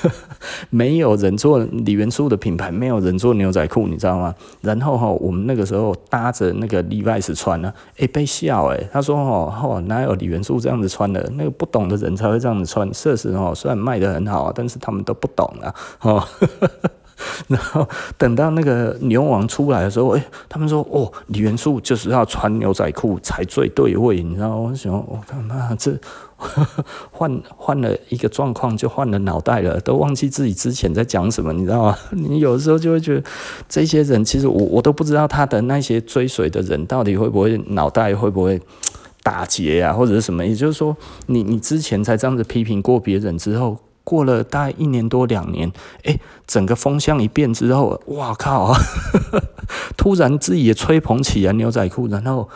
[0.69, 4.33] 没有人做李元素的品牌，没有人做牛仔裤，你知道吗？
[4.61, 11.31] 然后哈、哦，我们那个时候搭着那个 Levi's 穿呢、啊，诶被笑诶他说哦哦哪有李元素这样子穿的？
[11.35, 12.91] 那个不懂的人才会这样子穿。
[12.91, 16.24] 确实哦，虽然卖得很好，但是他们都不懂啊，哦。
[17.47, 24.55] 然后等到那个牛王出来的时候，哎，他们说哦，李元素就是要穿牛仔裤才最对味，你知道？
[24.55, 25.97] 我想，我他妈这
[27.11, 31.97] 换换了一个状况就换了脑袋了，都忘记自己之前在讲什么，你知道吗？
[32.11, 33.23] 你有时候就会觉得
[33.69, 38.59] 这些人其实我我都不知道他的那些追随的人到底会不会脑袋会不会
[39.23, 40.45] 打结啊，或者是什么？
[40.45, 40.95] 也就是说，
[41.27, 43.77] 你你之前才这样子批评过别人之后。
[44.05, 45.69] 过了大概一年多两年，
[46.03, 48.73] 诶，整个风向一变之后，哇靠！
[49.97, 52.47] 突然自己也吹捧起来牛仔裤，然后，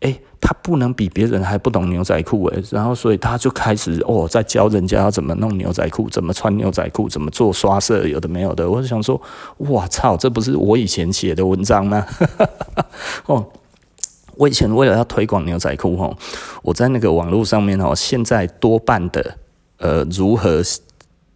[0.00, 8.68] 诶，他不能比别人还不懂牛仔裤诶，然后所以他就开始哦，在教人家要怎么弄牛仔裤，怎么穿牛仔裤，怎么做刷色，有的没有的。
[8.68, 9.20] 我就想说，
[9.58, 12.04] 哇操，这不是我以前写的文章吗？
[13.26, 13.46] 哦，
[14.34, 16.12] 我以前为了要推广牛仔裤，哈，
[16.62, 19.38] 我在那个网络上面哦，现在多半的。
[19.78, 20.62] 呃，如何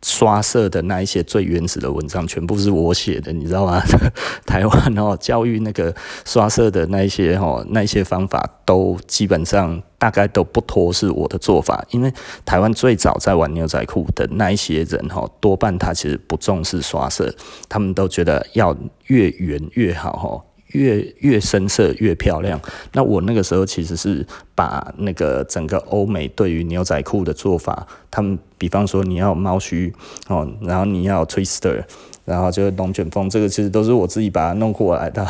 [0.02, 3.82] 刷色的那一些最原始的文章，全部是我写的，你知道吗？
[4.46, 12.10] 台湾哦，教育那个刷色的那一些哦，那一些方法都基本上大概都不脱是我的做法，因为
[12.46, 17.30] 台湾最早在玩牛仔裤的那一些人哈，多半他其实不重视刷色，
[17.68, 18.74] 他们都觉得要
[19.08, 20.42] 越圆越好哈。
[20.72, 22.60] 越越深色越漂亮。
[22.92, 29.92] 那我那个时候其实是把那个整个欧美对于牛仔裤的做法，他们比方说你要猫须
[30.28, 31.82] 哦，然后你要 twister。
[32.30, 35.26] 然后就是龙卷风，这个其实都是我自己把它弄过来的。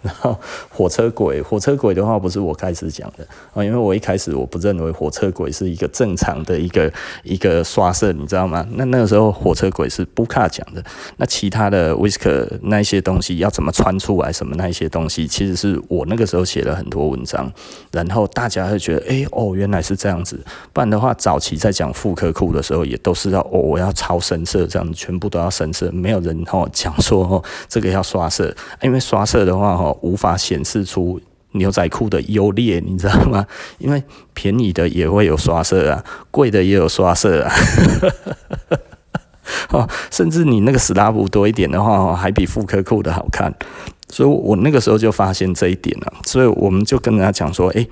[0.00, 0.34] 然后
[0.70, 6.90] 火车轨，火车轨的话不是我开始讲的啊，因为我一开始我不认为火车轨是一个正常的一个
[7.22, 8.66] 一个刷色，你知道吗？
[8.72, 10.82] 那那个时候火车轨是布卡讲的。
[11.18, 17.52] 那其他的 Whisker 那些东西要怎么穿出来，什么那一些东西，其实是我那个时候写了很多文章，
[17.92, 20.40] 然后大家会觉得，哎哦，原来是这样子。
[20.72, 26.13] 不然的话，早期在讲复刻裤的时候，也都是要哦，我要超深色这样，全部都要深色，没有。
[26.14, 31.20] 有人吼讲说吼，这个要刷色，因为刷色的话吼无法显示出
[31.52, 33.46] 牛仔裤的优劣，你知道吗？
[33.78, 37.52] 因为便宜的也会有刷色啊，贵的也有刷色啊，
[39.70, 43.54] 哦，甚至你那个史拉姆多一点的话，还比复刻裤的好看。
[44.08, 47.88] 所以我那个时候就发现这一点了，所以我们就跟人家讲说，诶。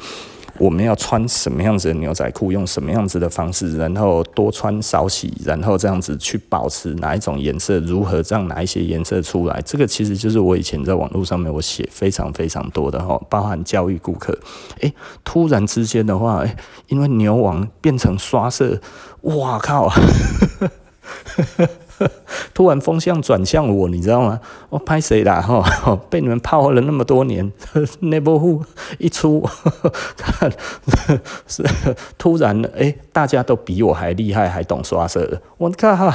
[0.59, 14.39] 我们要穿什么样子的牛仔裤，用什么样子的方式，然后多穿少洗，然后这样子去保持哪一种颜色，如何让哪一些颜色出来，这个其实就是我以前在网络上面我写非常非常多的哈，包含教育顾客。
[14.81, 14.93] 诶，
[15.25, 16.57] 突然之间的话，诶，
[16.89, 18.81] 因为牛王变成刷色，
[19.23, 19.91] 哇靠！
[22.55, 24.41] 突然风向转向我，你知道吗？
[24.71, 25.41] 我拍谁啦？
[25.41, 25.63] 哈，
[26.11, 27.51] 被你们泡了那么多年
[28.01, 28.63] 内波户
[28.99, 29.47] 一出，
[30.17, 30.53] 看
[31.47, 31.63] 是
[32.19, 35.41] 突然诶、大家都比我还厉害，还懂刷色。
[35.59, 36.13] 我靠，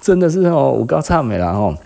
[0.00, 1.76] 真的是哦，我高差没了哦。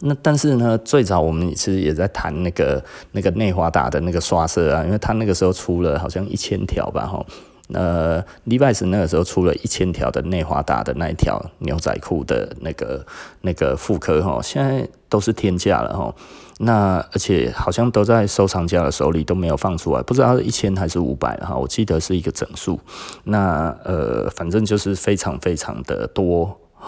[0.00, 7.24] 那但是呢，最早我们其实也在谈那个那个内华达的那个刷色啊，因为他那个时候出了好像一千条吧，哈。
[7.72, 13.04] 呃，Levi's 那个时候出了一千条的内华达的那一条牛仔裤的那个
[13.40, 16.14] 那个复刻哈，现在都是天价了哈。
[16.58, 21.56] 那而且好像都在收藏家的手里都没有放出来，不知道是一千还是五百哈。
[21.56, 22.78] 我记得是一个整数。
[23.24, 26.56] 那呃，反正就是非常非常的多。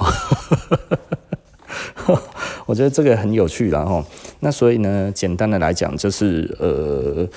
[2.67, 4.05] 我觉得这个很有趣然后，
[4.41, 7.29] 那所以呢，简单的来讲就是呃。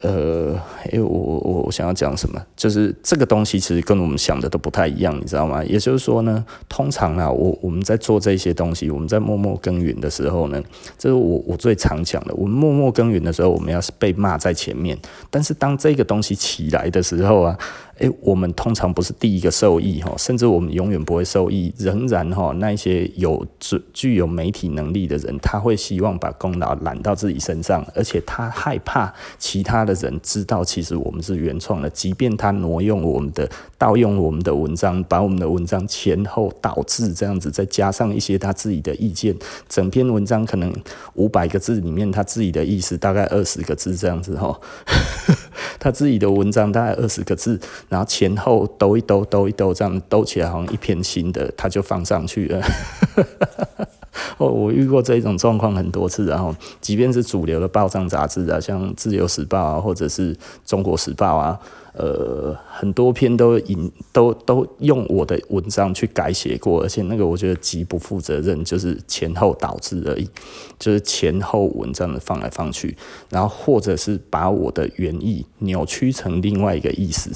[0.00, 0.58] 呃，
[0.90, 5.62] 因为我我我想要讲什么，就是这个东西其实跟我们想的都不太一样，你知道吗？
[5.64, 10.62] 也就是说呢，通常啊，我我们在做这些东西，我们在默默耕耘的时候呢，
[10.96, 12.34] 这是我我最常讲的。
[12.34, 17.58] 我们默默耕耘的时候，我们要是被骂在前面，但是当这个东西起来的时候啊。
[18.00, 21.72] 诶，我们通常不是第一个受益哈，甚至我们永远不会受益。
[21.78, 33.46] 仍然哈，那些有具具有媒体能力的人，他会希望把功劳揽到自己身上，而且他害怕其他的人知道，其实我们是原创的，即便他挪用我们的、
[33.80, 39.34] 盗用我们的文章，把我们的文章前后倒置这样子，再加上一些他自己的意见，
[39.70, 40.70] 整篇文章可能
[41.14, 44.60] 五百个字里面，他自己的意思大概二十个字这样子哈。
[45.80, 47.58] 他自己的文章大概二十个字，
[47.88, 52.62] 然后前后兜一兜，兜一兜，这样兜起来好像一篇新的，他就放上去了。
[54.36, 60.34] 哦，我遇过这种状况很多次，然后即便是主流的报章杂志啊，像《自由时报》啊，或者是
[60.66, 61.58] 《中国时报》啊。
[61.92, 70.28] 呃，很多篇都引都都用我的文章去改写过，而且那个我觉得极不负责任，就是前后导致而已，
[70.78, 72.96] 就是前后文章的放来放去，
[73.28, 77.30] 然后或者是把我的原意扭曲成另外一个意思。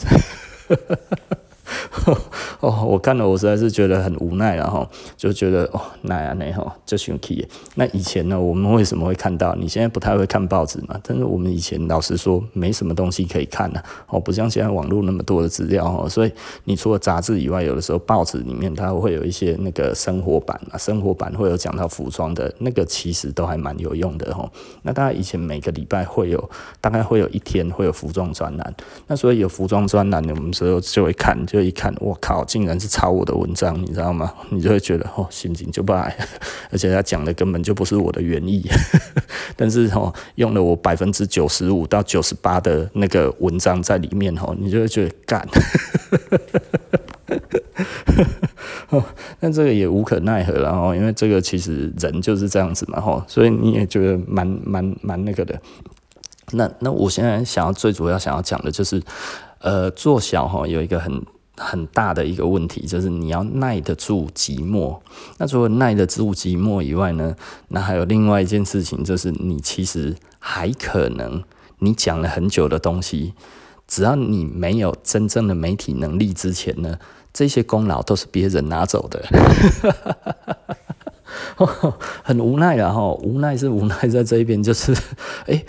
[2.61, 7.47] 哦，我看了，我实在是觉得很无奈，然后就觉得哦，那样那哈，就生气。
[7.75, 9.55] 那以前呢，我们为什么会看到？
[9.55, 10.99] 你现在不太会看报纸嘛？
[11.03, 16.09] 但是我们以前老实说，没什么东西可以看的哦，不像现在网络那么多的资料哦。
[16.09, 16.33] 所以
[16.65, 24.51] 你除了杂志以外，有的时候报纸里面它会有一些那个生活版啊，生活版会有讲到服装的那个，其实都还蛮有用的哦。
[24.83, 26.51] 那大概以前每个礼拜会有，
[26.81, 28.75] 大概会有一天会有服装专栏。
[29.07, 31.35] 那所以有服装专栏，我们时候就会看。
[31.47, 34.33] 就一看，我靠，竟然是抄我的文章，你知道吗？
[34.51, 36.09] 你就会觉得哦，心情就不好，
[36.71, 38.65] 而且他讲的根本就不是我的原意，
[39.57, 45.47] 但是哦，用了我百分之九十五到九十八的那个文章在里面哦，你就会觉得干，
[49.41, 55.61] 但这个也无可奈何了哦，因为这个其实人就是这样子嘛吼，所以你也觉得蛮蛮蛮那个的。
[56.53, 59.03] 那那我现在想要最主要想要讲的就是，
[59.61, 61.25] 呃，做小哈有一个很
[61.57, 64.99] 很大的一个问题，就是你要耐得住寂寞。
[65.39, 67.37] 那除了耐得住寂寞以外呢，
[67.69, 71.43] 那还有另外一件事情，就是你其实还可能
[71.79, 73.35] 你讲了很久的东西，
[73.87, 76.99] 只要你没有真正的媒体能力之前呢，
[77.33, 79.25] 这些功劳都是别人拿走的。
[82.23, 84.95] 很无奈了哈，无奈是无奈在这一边，就是
[85.47, 85.65] 诶，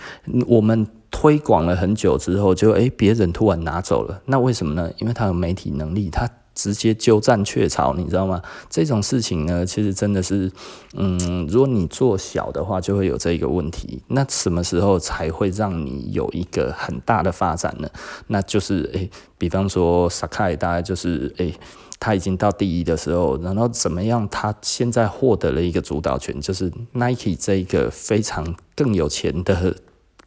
[0.46, 4.90] 我们推广了很久之后，就诶，别人突然拿走了，那为什么呢？
[4.98, 8.40] 因为他有媒体能力，他直接鸠占鹊巢，你知道吗？
[8.70, 10.50] 这种事情呢，其实真的是，
[10.94, 14.02] 嗯，如果你做小的话，就会有这一个问题。
[14.08, 17.88] 那什么时候才会让你有一个很大的发展呢？
[18.28, 21.54] 那就是诶，比方说 Sakai 大概就是诶。
[21.98, 24.28] 他已经到第一的时候，然后怎么样？
[24.28, 29.76] 他现在获得了一个主导权，就是 Nike 这一个非常更有钱的、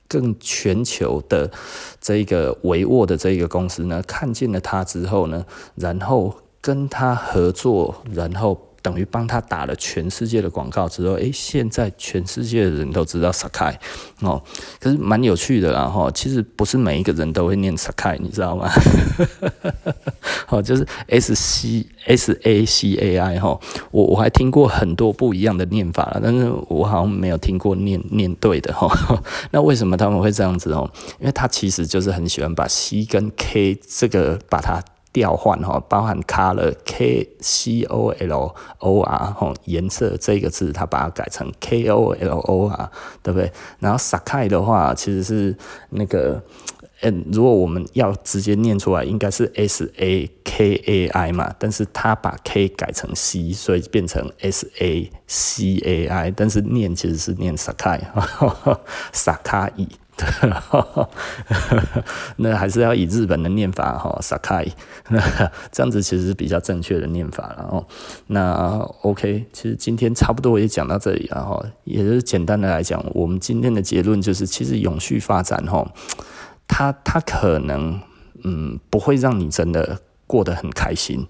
[0.08, 1.52] 更全球的
[2.00, 5.46] 这一个维沃的这一个公司呢，看见了他之后呢，
[5.76, 8.69] 然后跟他合作，然后。
[8.90, 13.76] 等于帮他打了全世界的广告之后，诶，现在全世界的人都知道 Sakai
[14.22, 14.42] 哦，
[14.80, 16.10] 可是蛮有趣的啦哈。
[16.10, 18.68] 其实不是每一个人都会念 Sakai，你知道吗？
[20.50, 23.60] 哦，就是 S C S A C A I 哈。
[23.92, 28.90] 我我还听过很多不一样的念法了，但是我好像没有听过念念对的哈。
[29.52, 30.90] 那为什么他们会这样子哦？
[31.20, 34.84] 因为他其实就是很喜欢把 C 跟 K 这个把它。
[35.12, 42.90] 调换哈，包含 color K C O L O R 哈，颜色这个字，它把它改成 K O L O R，
[43.24, 43.52] 对不对？
[43.80, 45.58] 然后 Sakai 的话，其实是
[45.90, 46.44] 那个，
[47.02, 59.88] 嗯，如果我们要直接念出来，应该是 S A K A I 嘛，但是它把 K 改成 C，所以变成 S A C A I，但是念其实是念 Sakai，Sakai。
[62.38, 64.72] 那还是要以日本的念法哈，Sakai，
[65.72, 67.86] 这样子其实是比较正确的念法了哦。
[68.28, 75.92] 那 OK，其实今天差不多也讲到这里了哈，也就是简单的来讲，我们今天的结论就是，其实永续发展哈，
[76.68, 78.02] 它它可能
[78.44, 81.28] 嗯不会让你真的过得很开心。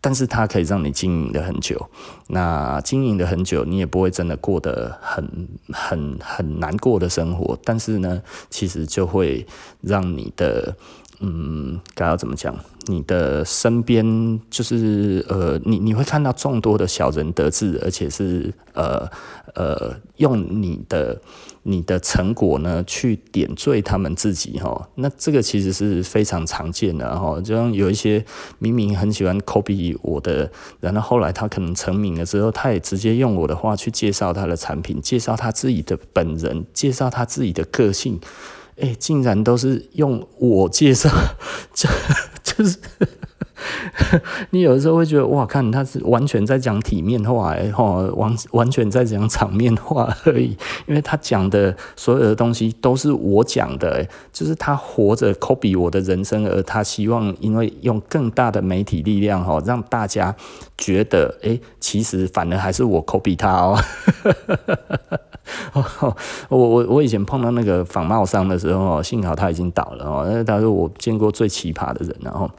[0.00, 1.88] 但是它可以让你经营的很久，
[2.28, 7.58] 那经营的很久，你也不会真的过得很很很难过的生活。
[7.64, 9.46] 但是呢，其实就会
[9.80, 10.74] 让你的，
[11.20, 12.54] 嗯，该要怎么讲？
[12.86, 19.06] 你的身边就是呃，你你会看到众多的小人得志，而且是呃
[19.54, 21.20] 呃，用你的。
[21.62, 27.40] 你的成果呢，去点缀他们自己哈，那这个其实是非常常见的哈。
[27.40, 28.24] 就像有一些
[28.58, 30.50] 明明很喜欢 copy 我的，
[30.80, 38.18] 然后后来他可能成名了之后，他也直接用我的话去介绍他的产品，介绍他自己的本人，介绍他自己的个性，
[38.80, 41.10] 哎，竟然都是用我介绍，
[41.74, 41.88] 就
[42.42, 42.78] 就就是。
[44.50, 50.56] 你有的时候会觉得哇，看他是完全在讲体面话，哎吼，完完全在讲场面话而已。
[50.86, 60.34] 因为他讲的所有的东西都是我讲的，就是他活着 copy 我的人生，而他希望因为用更大的媒体力量，哈，让大家
[60.76, 63.78] 觉得，哎，其实反而还是我 copy 他哦。
[66.48, 72.50] 我我我以前碰到那个仿冒商的时候，幸好他已经倒了哦，那他是我见过最奇葩的人，然后。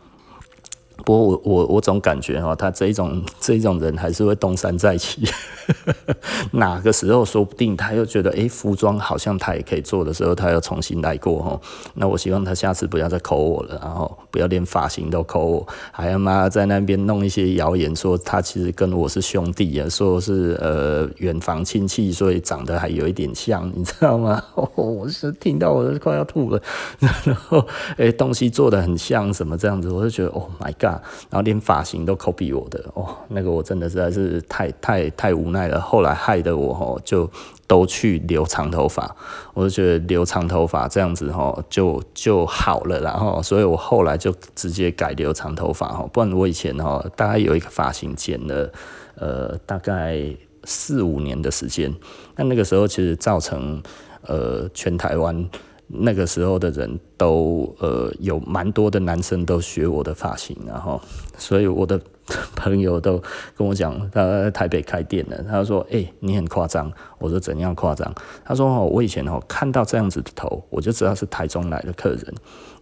[1.05, 5.27] 不过我我我总感觉哈，他这一种这一种人还是会东山再起，
[6.51, 11.59] 哪个时候说不定他又觉得哎，服装好像他也可以做的时候，他又重新来过哈。
[11.95, 24.43] 那我希望他下次不要再抠我了，然后不要连发型都抠我，还要妈在那边弄一些谣言说他其实跟我是兄弟啊，说是呃远房亲戚，所以长得还有一点像，你知道吗？
[24.75, 26.61] 我是听到我都快要吐了，
[26.99, 27.65] 然后
[27.97, 30.90] 哎东西做的很像什么这样子，我就觉得 Oh my God。
[31.29, 35.79] 然后连发型都 copy 我的哦，那个我真的实在是太太太无奈了。
[35.79, 37.29] 后来害得我哦，就
[37.67, 39.15] 都去留长头发。
[39.53, 42.99] 我就觉得留长头发这样子哦，就就好了。
[43.01, 46.07] 然后，所以我后来就直接改留长头发哈。
[46.11, 48.71] 不然我以前哦，大概有一个发型剪了
[49.15, 50.23] 呃大概
[50.63, 51.93] 四五年的时间。
[52.35, 53.81] 那那个时候其实造成
[54.23, 55.49] 呃全台湾。
[55.93, 60.99] 那个时候的人都呃有蛮多的男生都学我的发型，然后
[61.37, 61.99] 所以我的
[62.55, 63.21] 朋友都
[63.57, 66.89] 跟我讲，他在台北开店了，他说：“哎，你很夸张。”
[67.19, 68.13] 我说：“怎样夸张？”
[68.45, 72.33] 他说：“哦，我以前哦看到这样子的头，我就知道是台中来的客人。”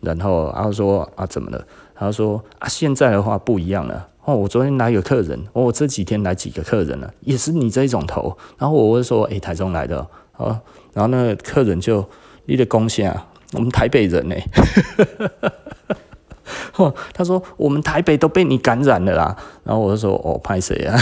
[0.01, 4.07] 然后他说：“啊，怎么了？”他说：“啊，现在的话不一样了。
[4.25, 8.37] 哦，我昨天来个客人，哦，我这几天来几个客人了，也是你这一种头。
[8.57, 10.05] 然后我会说：哎，台中来的
[10.37, 10.59] 哦。
[10.93, 12.05] 然后那个客人就。
[12.49, 14.35] 你的贡献啊，我们台北人呢？
[17.13, 19.35] 他说我们台北都被你感染了啦。
[19.65, 20.97] 然后我就说哦，拍谁啊？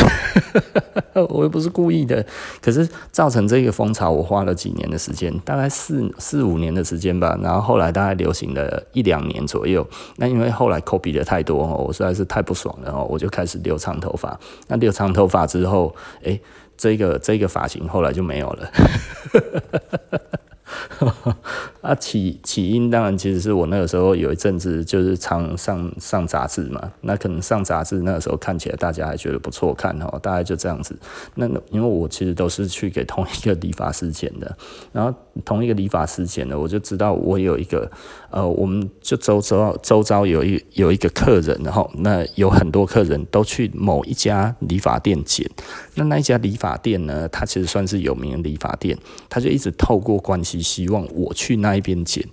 [1.29, 2.25] 我又不是故意的。
[2.61, 7.37] 可是造成这个风潮，我花了几年的时间，大概四四五年的时间吧。
[7.43, 9.87] 然后后来大概流行了一两年左右。
[10.17, 14.37] 那因为后来 copy 的太多哦，我实在是太不爽了哦，我就开始留长头发。
[14.67, 15.95] 那留长头发之后，
[16.25, 16.39] 哎，
[16.75, 18.71] 这个这个发型后来就没有了。
[21.81, 30.97] 啊起起因当然其实是我那个时候有一阵子就是常上上杂志嘛，那可能上杂志那个时候看起来大家还觉得不错看哦，大概就这样子。
[31.35, 34.57] 那因为我其实都是去给同一个理发师剪的，
[34.91, 35.13] 然后
[35.45, 37.89] 同一个理发师剪的，我就知道我有一个
[38.29, 45.49] 呃，我们就周遭周遭有一有一个客人，然后那有很多客人都去某一家理发店剪，
[45.95, 48.97] 那那一家理发店呢，它其实算是有名的理发店，
[49.29, 50.61] 他就一直透过关系。
[50.61, 52.23] 希望我去那一边剪，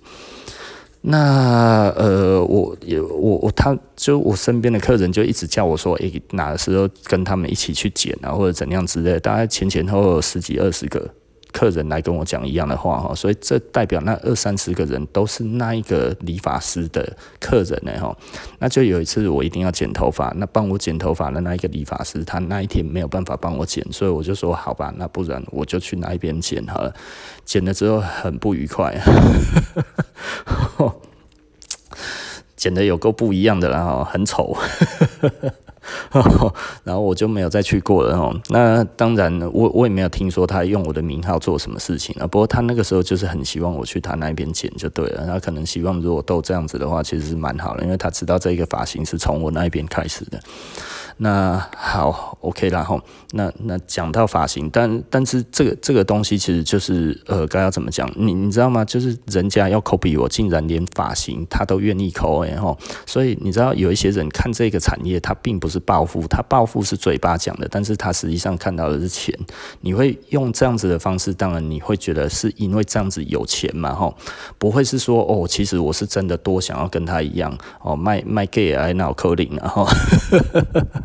[1.01, 11.09] 那呃，我也我我他就我身边的客人就一直叫我说，诶、哪时候跟他们一起去剪啊，或者怎样之类，大概前前后后十几二十个。
[11.55, 18.13] 客人来跟我讲一样的话哈，所以这代表那二三十个人都是那一个理发师的客人呢哈。
[18.59, 26.93] 那就有一次我一定要剪头发，那帮我剪头发的那一个理发师他那一天没有办法帮我剪，所以我就说好吧，那不然我就去那一边剪好了。
[27.45, 28.93] 剪了之后很不愉快，
[32.57, 34.57] 剪的有够不一样的然后很丑。
[36.83, 38.35] 然后我就没有再去过了哦。
[38.49, 42.27] 那当然，我我也没有听说他用我的名号做什么事情啊。
[42.27, 45.25] 不过他那个时候就是很希望我去他那边剪就对了。
[45.25, 50.39] 他可能希望如果都这样子的话，其实是蛮好的，因为他知道这个发型是从我那边开始的。
[51.17, 53.01] 那好，OK，然后
[53.31, 58.11] 那那讲到发型，但但是这个这个东西其实就是呃，该要怎么讲？
[58.17, 58.83] 你你知道吗？
[58.83, 62.77] 就是人家要 copy 我，竟然连发型他都愿意 copy 吼！
[63.05, 69.33] 所以你知道有一些人看这个产业，他并不是暴富，他暴富是嘴巴讲的，但是他实际上看到的是钱。
[69.79, 74.13] 你会用这样子的方式，当然你会觉得是因为这样子有钱嘛吼，
[74.57, 79.87] 不会是说哦，其实我是真的多想要跟他一样哦，卖卖 gay 来脑壳灵然后。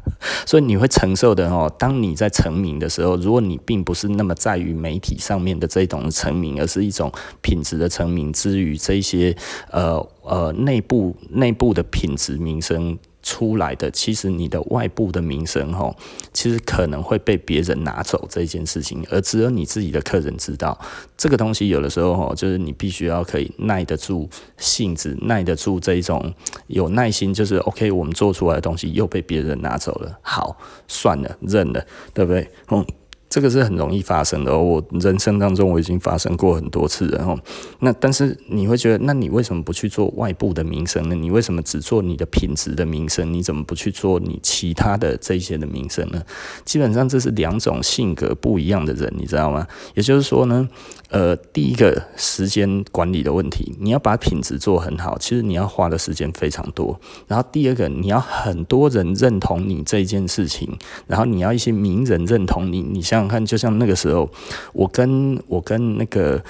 [0.46, 1.72] 所以你会承受的哦。
[1.78, 9.36] 当你在成名的时候，如果你并不是那么在于媒体上面的这种成名，而是一种品质的成名之余，这些
[9.70, 12.98] 呃呃内部内部的品质名声。
[13.22, 15.94] 出来的，其实你的外部的名声吼，
[16.32, 20.78] 其实可能会被别人拿走这件事情，而只有你自己的客人知道
[21.16, 21.68] 这个东西。
[21.68, 26.34] 有的时候吼，就是你必须要可以耐得住性子，耐得住这一种
[26.66, 30.56] 有耐心，就是 OK，我们做出来的东西又被别人拿走了，好，
[30.88, 32.50] 算了，认了，对不对？
[32.70, 32.84] 嗯，
[33.30, 34.58] 这个是很容易发生的。
[34.58, 37.38] 我人生当中我已经发生过很多次然后。
[37.78, 41.14] 那但是你会觉得，那你为什么不去做外部的名声呢？
[41.14, 43.32] 你为什么只做你的品质的名声？
[43.32, 46.22] 你怎么不去做你其他的这些的名声呢？
[46.64, 49.66] 基本上这是两种性格不一样的人，你知道吗？
[49.94, 50.68] 也就是说呢，
[51.10, 56.98] 呃，第一个时间管理的问题，你要把品质做很好，其实你要花的时间非常多。
[57.28, 63.20] 然后第二个，你要很多人认同你这件事情，然后你要一些名人认同你，你想。
[63.20, 64.26] 想看，就像那个时候，
[64.72, 66.42] 我跟我跟那个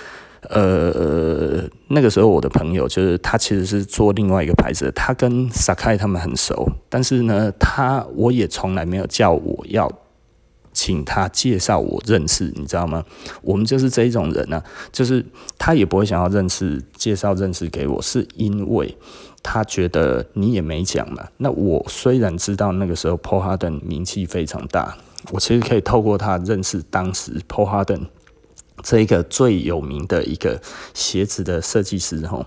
[0.48, 9.90] 呃，那个时候我的朋友，就是他其实是做另外一个牌子，他跟撒开他们很熟，但是呢，他我也从来没有叫我要
[10.82, 13.04] 请他介绍我认识，你知道吗？
[13.42, 15.22] 我们就是这一种人啊，就是
[15.58, 18.96] 他也不会想要认识，介绍认识给我，是因为
[19.42, 21.28] 他觉得你也没讲嘛。
[21.36, 24.96] 那我虽然知道那个时候 Paul Harden 名气非常大。
[25.32, 28.06] 我其实可以透过他认识当时 Paul Harden
[28.82, 30.62] 这一个最有名的一个
[30.94, 32.46] 鞋子的设计师吼，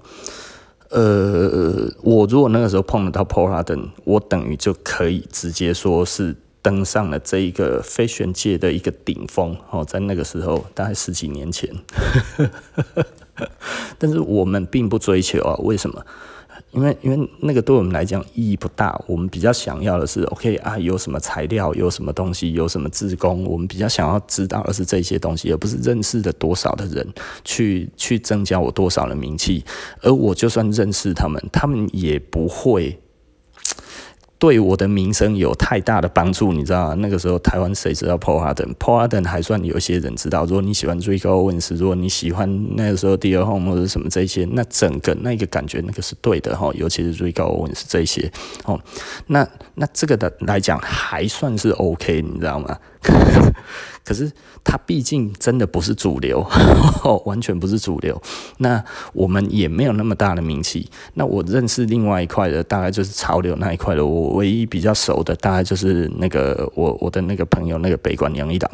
[0.90, 11.70] 呃，我如果那个时候碰得到 Paul Harden，我等于就可以直接说是登上了这一个飞旋界的一个顶峰哦，在那个时候大概十几年前，
[13.99, 16.03] 但是我们并不追求啊，为什么？
[16.72, 27.07] 因为因为那个对我们来讲意义不大，我们比较想要的是，OK 啊，有什么材料，有什么东西，有什么自工，我们比较想要知道的是这些东西，而不是认识的多少的人
[27.43, 29.64] 去去增加我多少的名气，
[30.01, 32.97] 而我就算认识他们，他们也不会。
[34.44, 36.96] 对我的名声有太大的帮助，你知道吗？
[36.96, 40.44] 那个时候台湾谁知道 Paul Harden？Paul Harden 还算有些人知道。
[40.44, 43.46] 如果你喜欢 Rick Owens，如果你喜欢那个时候 D.L.
[43.46, 46.70] Home 或者什么这些，那整个那个感觉那个是对的哈。
[46.74, 48.30] 尤其是 Rick Owens 这些
[48.66, 48.78] 哦，
[49.28, 52.78] 那那这个的来讲还算是 OK，你知道吗？
[54.06, 54.30] 可是
[54.66, 56.45] 他毕竟真的不是主流，
[57.26, 58.22] 完全不是主流。
[58.58, 58.84] 那
[59.14, 60.89] 我们也没有那么大的名气。
[61.14, 64.06] 那我认识另外一块的，大概就是潮流那一块的。
[64.06, 68.72] 我唯一比较熟的，大概就是那个我我的那个朋友，那个北管杨一郎。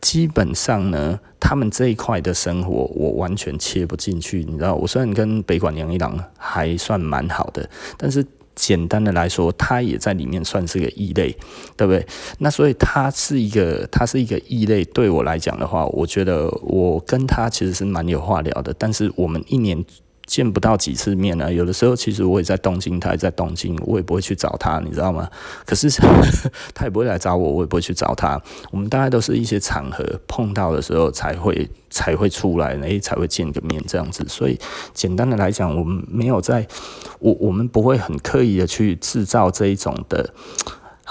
[0.00, 4.44] 基本上呢，他们这一块的生活，我完全切不进去。
[4.44, 8.24] 你知道，我虽然跟北管杨一郎还算蛮好的，但是。
[8.54, 11.34] 简单的来说，他也在里面算是个异类，
[11.76, 12.06] 对不对？
[12.38, 14.84] 那所以他是一个，他是一个异类。
[14.84, 19.84] 对我来讲的话，我觉得我跟他其实是蛮有话聊的，但是我们一年。
[20.30, 25.28] 见不到几次面呢，有的时候其实我也在东京，他也在东京，我也不会去找他，你知道吗？
[25.66, 25.90] 可是
[26.72, 28.40] 他也不会来找我，我也不会去找他。
[28.70, 34.24] 我们大概都是一些场合碰到的时候才会才会出来，诶，才会见个面这样子。
[34.28, 34.56] 所以
[34.94, 36.64] 简单的来讲，我们没有在，
[37.18, 40.32] 我我们不会很刻意的去制造这一种的。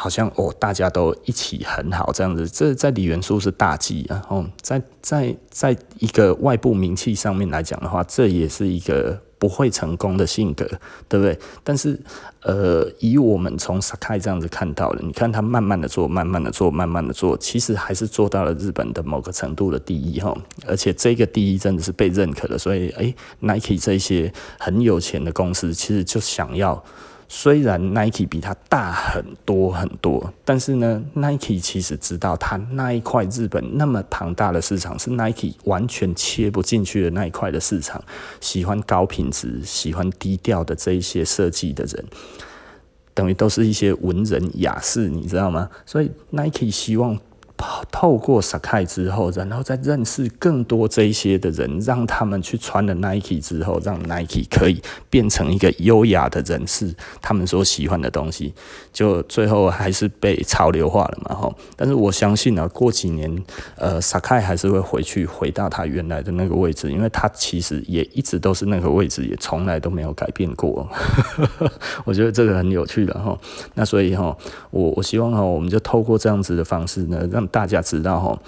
[0.01, 4.23] 好像哦，大家都一起很好这样子，这在李元素是大忌啊。
[4.29, 10.65] 哦，在在在一个外部名气上面来讲的话，这也是一个不会成功的性格，
[11.09, 11.37] 对不对？
[11.65, 11.99] 但是
[12.43, 20.33] 呃，以我们从 Sakai 这样子看到的，你看他慢慢的做，慢慢的做，慢慢的做，其实还是做到了日本的某个程度的第一哈。
[20.65, 26.81] 而且这个第一真的是被认可的，所以哎，Nike 这些很有钱的公司，其实就想要。
[27.31, 38.03] 虽然 Nike 比它大很多很多，但是呢，Nike 其实知道它那一块日本那么庞大的市场是 Nike 完全切不进去的那一块的市场。
[38.41, 42.03] 喜欢高品质、喜欢低调的这一些设计的人，
[43.13, 45.69] 等于都是一些文人雅士，你知道吗？
[45.85, 47.17] 所以 Nike 希望。
[47.91, 58.53] 透过 Sakai 之后，然后再认识更多这一些的人，让他们去穿了 Nike 之后，让 Nike 可以变成一个优雅的人士，他们所喜欢的东西，
[58.93, 61.55] 就最后还是被潮流化了嘛，吼。
[61.75, 63.43] 但是我相信呢、啊，过几年，
[63.75, 70.87] 呃，Sakai 还是会回去回到他原来的那个位置，因为他其实也一直都是那个位置，也从来都没有改变过。
[72.05, 73.37] 我觉得这个很有趣的哈。
[73.73, 74.35] 那所以哈，
[74.71, 78.41] 我我希望哈，我们就透过这样子的方式呢，让大家知道哈，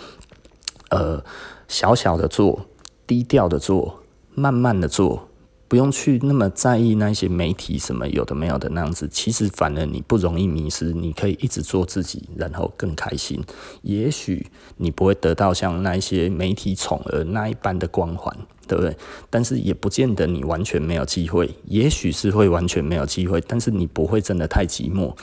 [0.90, 1.24] 呃，
[1.68, 2.66] 小小的做，
[3.06, 5.28] 低调的做，慢慢的做，
[5.68, 9.08] 不用去那么在意那些媒体什么有的没有的那样子。
[9.08, 13.42] 其实反而你不容易迷失，你可以一直做自己，然后更开心。
[13.82, 14.48] 也许
[14.78, 18.36] 你不会得到像那些媒体宠儿那一般的光环，
[18.68, 18.96] 对不对？
[19.30, 21.56] 但是也不见得你完全没有机会。
[21.66, 25.16] 也许是会完全没有机会，但是你不会真的太寂寞。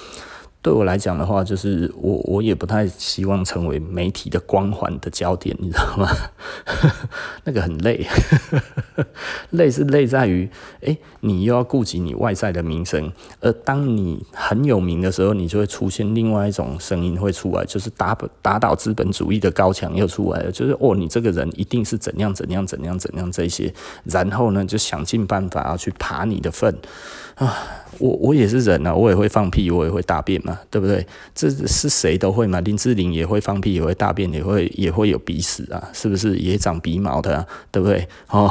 [0.61, 6.09] 对我来讲的话，就是我我也不太希望成为媒体的光环的焦点，你知道吗？
[7.45, 8.05] 那个很累，
[9.51, 10.51] 累是累在于，
[10.85, 23.73] 哎，你又要顾及你外在的名声，而当你很有名的时候，你就会出现另外一种声音会出来，就是打打倒资本主义的高墙又出来了，就是哦，你这个人一定是怎样怎样怎样怎样这些，
[24.05, 26.77] 然后呢，就想尽办法要去爬你的粪。
[27.39, 27.57] 啊，
[27.99, 31.07] 我我也是人啊，我也会放屁，我也会大便嘛，对不对？
[31.35, 36.37] 这是谁都会嘛，林志玲也会放屁，也会大便，也会也会有鼻屎啊，是不是？
[36.37, 38.09] 也长鼻毛的啊，对不对？
[38.29, 38.51] 哦，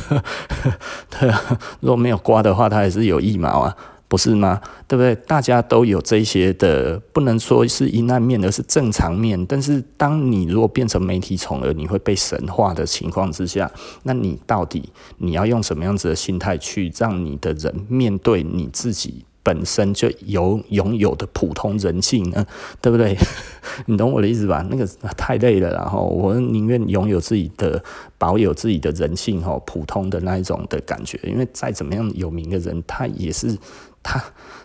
[1.20, 3.76] 对啊，如果没有刮的话，它也是有腋毛啊。
[4.12, 4.60] 不是吗？
[4.86, 5.14] 对不对？
[5.26, 9.42] 大家都有这些的，不能说是阴暗面，而是正常面。
[9.46, 22.46] 但是，当你如果变成媒体宠儿，你会被神化的情况之下，那你到底你要用什么样子的心态去让你的人面对你自己本身就有拥有的普通人性呢？
[22.82, 23.16] 对不对？
[23.86, 24.62] 你懂我的意思吧？
[24.70, 24.86] 那个
[25.16, 27.82] 太累了，然后我宁愿拥有自己的，
[28.18, 31.18] 保有自己的人性，哈，普通的那一种的感觉。
[31.24, 33.56] 因为再怎么样有名的人，他也是。
[34.02, 34.22] 他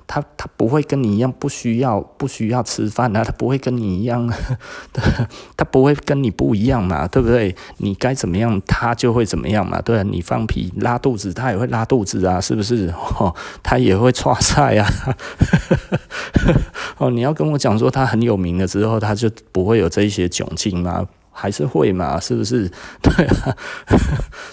[0.07, 4.31] 他他不会跟你一样不需要不需要吃饭啊，他不会跟你一样，
[5.57, 7.55] 他不会跟你不一样嘛，对不对？
[7.77, 12.93] 你该怎么样，他就会怎么样嘛，对啊，你放屁拉肚子，他也会拉肚子啊，是不是？
[13.19, 14.87] 哦，他也会剉赛啊。
[16.97, 21.05] 哦，你要跟我讲说他很有名了之后，他就不会有这一些窘境吗？
[21.31, 22.17] 还是会嘛？
[22.19, 22.71] 是不是？
[23.03, 23.55] 对啊。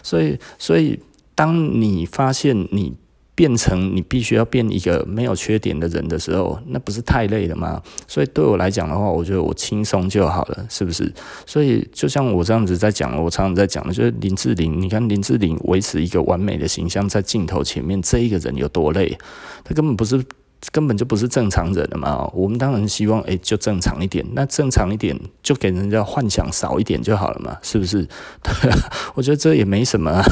[0.02, 1.00] 所以所以，
[1.34, 2.96] 当你发现你。
[3.34, 7.82] 变成你必须要变一个没有缺点的人的时候，那不是太累了吗？
[8.06, 11.12] 所以对我来讲的话，我觉得我轻松就好了，是不是？
[11.44, 19.18] 所以就像我这样子在讲，我常常在讲的就是林志玲，你看林志玲维持一个完美的形象在镜头前面，这一个人有多累？
[19.64, 20.24] 他根本不是，
[20.70, 22.30] 根本就不是正常人了嘛。
[22.32, 28.06] 我们当然希望，诶，就正常一点，那正常一点就给人家幻想少一点就好了嘛，是不是？
[28.42, 28.78] 对啊，
[29.14, 30.24] 我觉得这也没什么啊。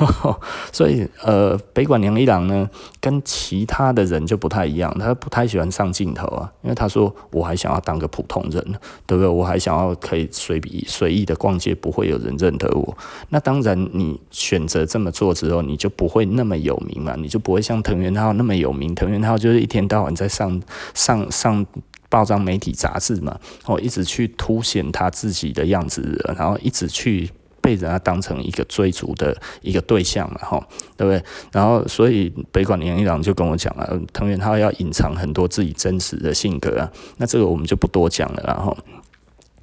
[0.72, 2.68] 所以，呃，北管娘一郎呢，
[3.00, 8.62] 跟其他的人就不太一样，他不太喜欢上镜头啊，因为他说，我还想要当个普通人，
[9.06, 9.26] 对不对？
[9.28, 12.96] 我还想要可以随笔随意的逛街，不会有人认得我。
[13.28, 18.94] 那当然，你选择这么做之后，你就不会那么有名嘛，你就不会像藤原浩那么有名。
[18.94, 20.60] 藤原浩就是一天到晚在上
[20.94, 21.66] 上上
[22.08, 27.30] 报章、媒体、杂志嘛，哦，一直去凸显他自己的样子，然后一直去。
[27.60, 30.64] 被人家当成一个追逐的一个对象嘛，吼，
[30.96, 31.22] 对不对？
[31.52, 36.90] 然后，所以北管杨一郎就跟我讲了，藤原他要隐藏很多自己真实的性格啊。
[37.18, 38.76] 那这个我们就不多讲了，然后，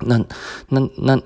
[0.02, 0.18] 那
[0.70, 1.20] 那那，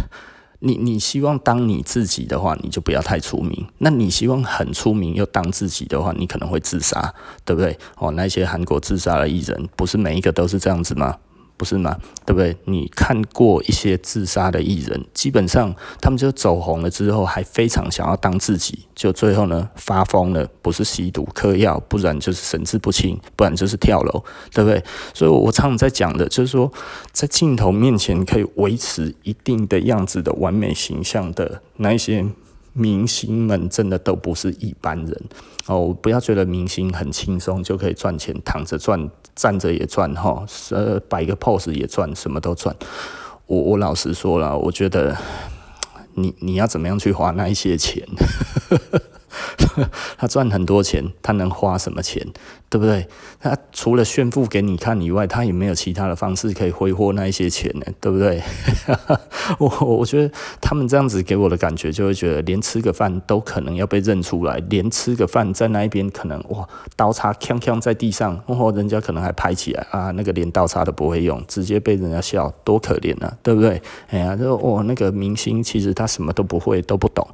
[0.60, 3.66] 你你希望当你自己的话，你就不要太出名。
[3.78, 7.14] 那你希望很出名又当自己的话，你可能会自杀，
[7.46, 7.78] 对不对？
[7.96, 11.16] 哦，那些韩国自杀的艺人，不是每一个都是这样子吗？
[11.60, 11.94] 不是吗？
[12.24, 12.56] 对不对？
[12.64, 24.82] 你看过一些自杀的艺人，基本上他们就走红了之后，还非常想要当自己，就最后呢发疯了，不是吸毒嗑药，不然就是神志不清，不然就是跳楼，对不对？
[25.12, 26.72] 所以我常常在讲的，就是说，
[27.12, 32.24] 在镜头面前可以维持一定的样子的完美形象的那一些
[32.72, 35.22] 明星们，真的都不是一般人
[35.66, 35.96] 哦！
[36.00, 39.10] 不要觉得明星很轻松就可以赚钱，躺着赚。
[39.36, 42.76] 站着也赚哈，呃，摆个 pose 也赚，什么都赚。
[43.46, 45.16] 我我老实说了，我觉得
[46.14, 48.06] 你你要怎么样去花那一些钱？
[50.18, 52.26] 他赚很多钱，他能花什么钱？
[52.68, 53.06] 对不对？
[53.40, 57.84] 他除了炫富给你看以外，他也没有其他的方式可以挥霍那一些钱呢？
[58.00, 58.40] 对不对？
[59.58, 73.82] 我我觉得他们这样子给我的感觉，就会觉得连吃个饭都可能要被认出来，连吃个饭在那一边可能哇刀叉锵锵在地上，哦，人家可能还拍起来啊，那个连刀叉都不会用，直接被人家笑，多可怜啊，对不对？
[74.10, 77.26] 哎呀，就哦那个明星其实他什么都不会，都不懂。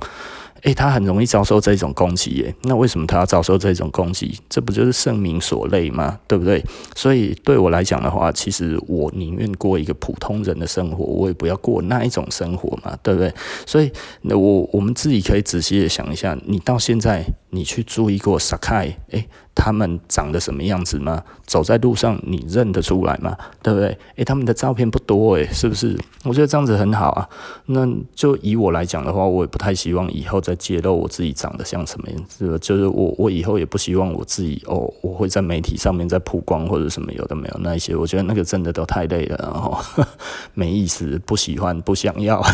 [0.66, 2.52] 诶，他很容易遭受这种攻击耶。
[2.62, 4.36] 那为什么他要遭受这种攻击？
[4.48, 6.18] 这不就是盛名所累吗？
[6.26, 6.60] 对不对？
[6.96, 13.32] 所以对我来讲的话，其实我宁愿过一个普通人的生活，我也不要过那一种生活嘛，对不对？
[13.64, 13.88] 所以，
[14.22, 18.92] 那我我们自己可以仔细的想一下，你到现在你去注意过 Sky？
[19.12, 19.26] 诶。
[19.58, 21.24] 他们长得什么样子吗？
[21.46, 23.34] 走在路上你认得出来吗？
[23.62, 23.96] 对不对？
[24.16, 25.98] 诶，他们的照片不多诶，是不是？
[26.24, 27.26] 我觉得这样子很好啊。
[27.64, 32.58] 那就以我来讲的话，我也不太希望以后再揭露我自己长得像什么样子。
[32.58, 37.94] 就是我，我以后也不希望我自己哦，我会在媒体上面再曝光或者什么有的没有那一些。
[37.94, 39.78] 我觉得那个真的都太累了，然后
[40.54, 42.42] 没意思，不喜欢，不想要。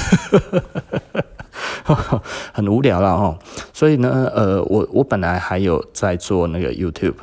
[2.52, 3.38] 很无聊了哦。
[3.72, 7.14] 所以呢，呃，我我本来还有在做那个 YouTube。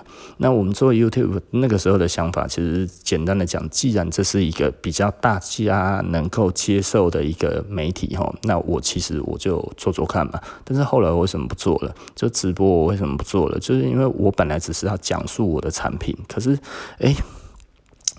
[0.42, 10.40] 那我们做 YouTube 那个时候的想法，其实简单的讲，既然这是一个比较大家能够接受的一个媒体哈，那我其实我就做做看嘛。
[10.64, 11.94] 但是后来我为什么不做了？
[12.16, 13.60] 就直播我为什么不做了？
[13.60, 16.58] 就是因为我本来只是要讲述我的产品，可是
[17.00, 17.14] 诶。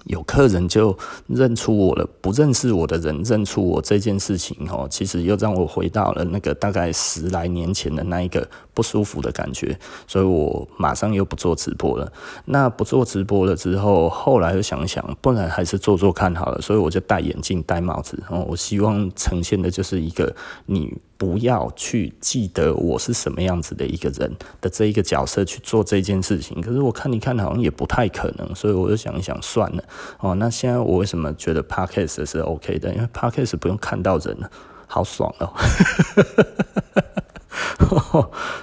[0.05, 0.97] 有客人就
[1.27, 12.13] 认出我了，不认识我的人认出我这件事情哦，其实又让我回到了那个大概十来年前的那一个不舒服的感觉，所以我马上又不做直播了。
[12.47, 18.45] 那不做直播了之后，后来又想想，不然还是做做看好了，所以我就戴眼镜、戴帽子哦。
[18.49, 20.35] 我希望呈现的就是一个
[20.67, 20.97] 你。
[21.21, 29.85] 不要去记得我是什么样子的一个人的这一个角色去做这件事情，可是我看你看好像也不太可能，所以我就想一想算了
[30.21, 30.35] 哦。
[30.37, 32.95] 那现在我为什么觉得 Podcast 是 OK 的？
[32.95, 34.51] 因为 Podcast 不用看到人了，
[34.87, 35.51] 好爽哦。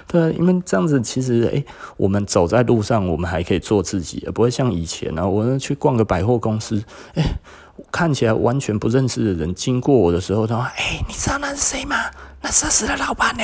[0.08, 1.64] 对，因为这样子其实诶、
[1.96, 5.28] 我们走在路上，我们还可以做自己，也不会像以前呢、啊。
[5.28, 6.82] 我去逛个百货公司，
[7.14, 7.22] 诶、
[7.90, 11.96] 看起来完全不认识的人经过我的时候，他说：“诶、欸，你知道那是谁吗？”
[12.42, 13.42] 那是死的老板呢？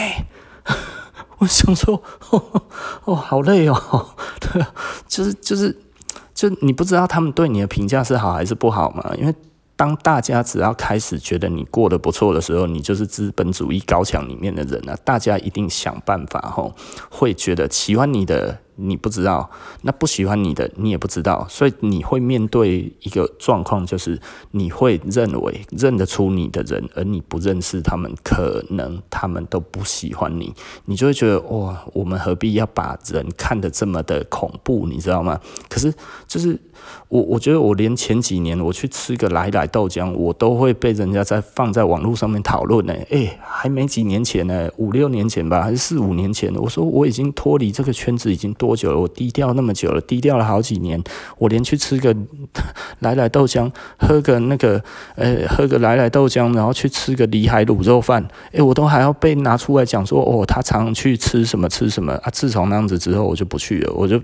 [1.39, 2.03] 我想说，
[3.05, 4.09] 哦，好累哦。
[4.41, 4.65] 对，
[5.09, 5.77] 就是就是，
[6.33, 9.13] 就你不知道他们对你的评价是好还是不好嘛？
[9.19, 9.35] 因为
[9.77, 14.97] 当大家只要开始觉得你过得不错的时候，你就是资本主义高墙里面的人啊。
[15.05, 16.75] 大家一定想办法吼，
[17.11, 18.61] 会觉得喜欢你的。
[18.77, 19.51] 你不知道，
[19.83, 24.21] 那不喜欢你的你也不知道，所以你会面对一个状况，就是
[24.51, 30.53] 你会认为认得出你的人，而你不认识他们，可能他们都不喜欢你，
[30.87, 35.41] 你就会觉得哇，我们何必要把人看得这么的恐怖，你知道吗？
[35.69, 35.93] 可是
[36.27, 36.59] 就是
[37.09, 42.95] 我，我觉得我连前几年我去吃个来来豆浆，我都会被人家在放在网络上面讨论呢。
[43.11, 48.55] 诶，还没几年前呢，五六年前吧，还是四五年前，我说我已经脱离这个圈子已经。
[48.57, 48.99] 多久了？
[48.99, 51.03] 我低调那么久了，低调了好几年。
[51.39, 52.15] 我连去吃个
[53.01, 54.83] 来来豆浆，喝个那个
[55.17, 62.31] 呃，喝个来来豆浆，然后去吃个里海卤肉饭，诶、我都还要被拿出来讲说，哦，他常去吃什么吃什么啊。
[62.31, 64.21] 自从那样子之后，我就不去了，我就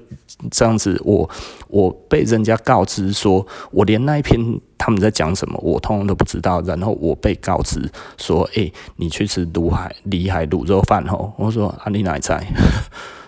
[0.51, 1.29] 这样子，我
[1.69, 4.41] 我被人人家告知说，我连那一篇
[4.77, 6.61] 他们在讲什么，我通通都不知道。
[6.63, 12.45] 然后我被告知说，诶、你去吃鲁海里海卤肉饭吼，我说啊，你哪在？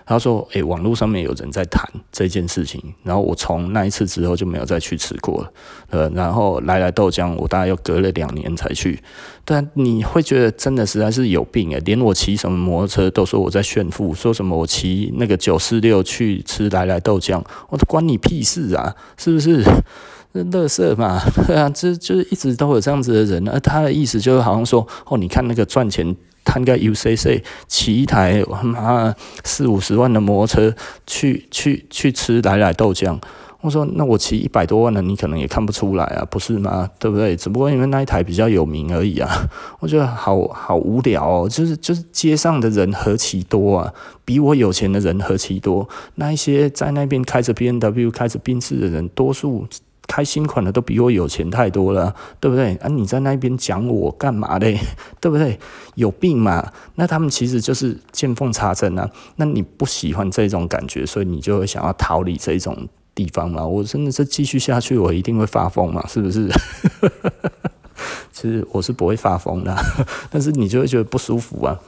[0.05, 1.81] 他说：“诶、网络上面有人在谈
[2.11, 5.51] 这件事情，然后我从那一次之后就没有再去吃过了。
[5.89, 8.99] 呃，然后来来豆浆，我大概又隔了两年才去。
[9.45, 18.95] 但你会觉得真的实在是有病诶，连我骑什么摩托车都说我在炫富，说什么我骑那个九四六去吃来来豆浆，我都关你屁事啊！
[19.17, 19.63] 是不是？
[20.51, 23.47] 乐色嘛，对 啊，这就是一直都有这样子的人。
[23.47, 30.75] 而他的意思就是好像说，哦，你看那个赚钱。”摊个 UCC，骑一台他妈四五十万的摩托车
[31.07, 33.17] 去去去吃来来豆浆，
[33.61, 36.89] 我说那我骑一百多万的，你可能也看不出来啊，不是吗？
[36.99, 37.35] 对不对？
[37.35, 39.49] 只不过因为那一台比较有名而已啊。
[39.79, 43.93] 我觉得好好无聊哦，就是就是街上的人何其多啊，
[44.25, 49.65] 比我有钱的人何其多，那一些在那边开着 BMW 开着宾士的人，多数。
[50.07, 52.75] 开新款的都比我有钱太多了，对不对？
[52.75, 54.79] 啊，你在那边讲我干嘛嘞？
[55.19, 55.59] 对不对？
[55.95, 56.71] 有病嘛？
[56.95, 59.09] 那他们其实就是见缝插针啊。
[59.37, 63.65] 那你不喜欢这种感觉，所以你就会想要逃离这种地方嘛？
[63.65, 66.05] 我真的是继续下去，我一定会发疯嘛？
[66.07, 66.49] 是不是？
[68.31, 69.75] 其实我是不会发疯的，
[70.29, 71.79] 但是你就会觉得不舒服啊。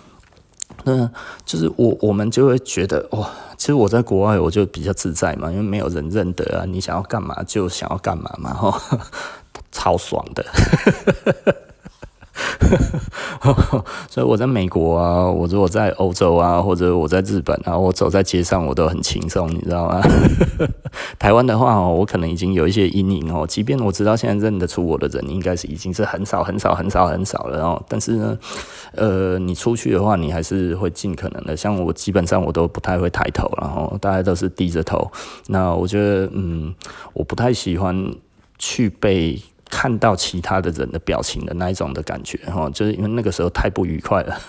[0.83, 1.09] 那
[1.43, 8.99] 就是我，我们就会觉得哇，其实我在国外我就比较自在嘛，因为没有人认得啊，你想要干嘛就想要干嘛嘛，哈，
[9.71, 10.45] 超爽的。
[14.09, 20.01] 所以我在美国啊，我如果在欧洲啊，或者我在日本啊，我走在街上我都很轻松，你知道吗？
[21.19, 23.45] 台湾的话哦，我可能已经有一些阴影哦。
[23.47, 27.81] 即便我知道现在认得出我的人，应该是已经是很少很少很少很少了哦。
[27.87, 28.37] 但是呢，
[28.93, 31.55] 呃，你出去的话，你还是会尽可能的。
[31.55, 35.09] 像我基本上我都不太会抬头，然后大家都是低着头。
[35.47, 36.73] 那我觉得，嗯，
[37.13, 38.13] 我不太喜欢
[38.57, 39.41] 去被。
[39.69, 44.37] 看到其他的人的表情的那一种的感觉，哈，就是因为那个时候太不愉快了。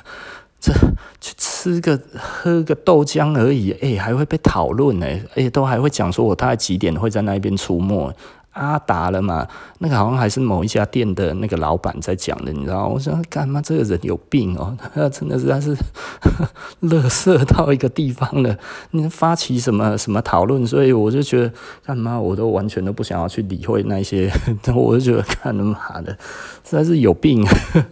[0.59, 0.73] 这
[1.21, 8.11] 去吃个喝个豆浆而已，哎、还会被讨论呢，哎，都还会讲说我大概几点会在那边出没。
[8.57, 9.47] 阿达了嘛？
[9.79, 12.87] 那个好像还是某一家店的那个老板在讲的，你知道？
[12.87, 13.61] 我想干嘛？
[13.61, 14.77] 这个人有病哦！
[14.95, 15.77] 他 真的是他是
[16.81, 18.57] 乐色到一个地方了。
[18.93, 20.67] 你发起什么什么讨论？
[20.67, 21.53] 所以我就觉得
[21.85, 22.19] 干嘛？
[22.19, 24.31] 我都完全都不想要去理会那些。
[24.75, 26.11] 我就觉得干他妈的，
[26.65, 27.45] 实在是有病，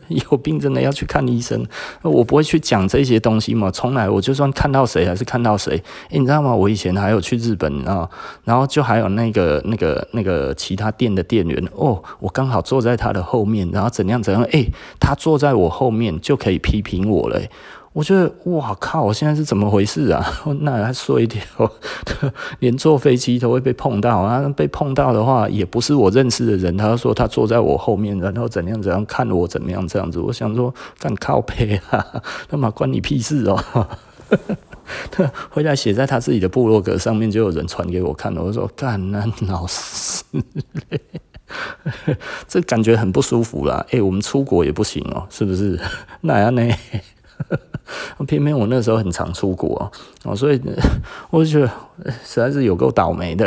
[0.09, 1.65] 有病真的要去看医生。
[2.03, 5.77] 我不会去讲这些东西嘛，从来我就算看到谁还是看到谁。
[6.11, 6.55] 诶，你知道吗？
[6.55, 8.09] 我以前还有去日本啊，
[8.45, 17.41] 然后就还有那个那个那个其他店的店员哦，我刚好坐在他的后面，然后怎样怎样，诶，他坐在我后面就可以批评我了。
[17.93, 20.25] 我觉得哇靠，我现在是怎么回事啊？
[20.63, 21.41] 那还说一条，
[22.59, 24.43] 连坐飞机都会被碰到啊！
[24.57, 30.19] 被碰到的话，也不是我认识的人，他说他坐在我后面，然后怎样怎样看我怎么样这样子。
[30.19, 32.05] 我想说干靠背啊，
[32.51, 33.87] 他妈关你屁事哦！
[35.11, 38.43] 他 回来写在他自己的部落格上面，就有人传给我看了。
[38.43, 40.25] 我说干那 老死，
[42.49, 43.85] 这感觉很不舒服啦。
[43.91, 45.79] 诶、我们出国也不行哦，是不是？
[46.23, 46.63] 那样呢？
[48.27, 50.61] 偏偏我那时候很常出国哦，所以
[51.31, 53.47] 我就觉得实在是有够倒霉的。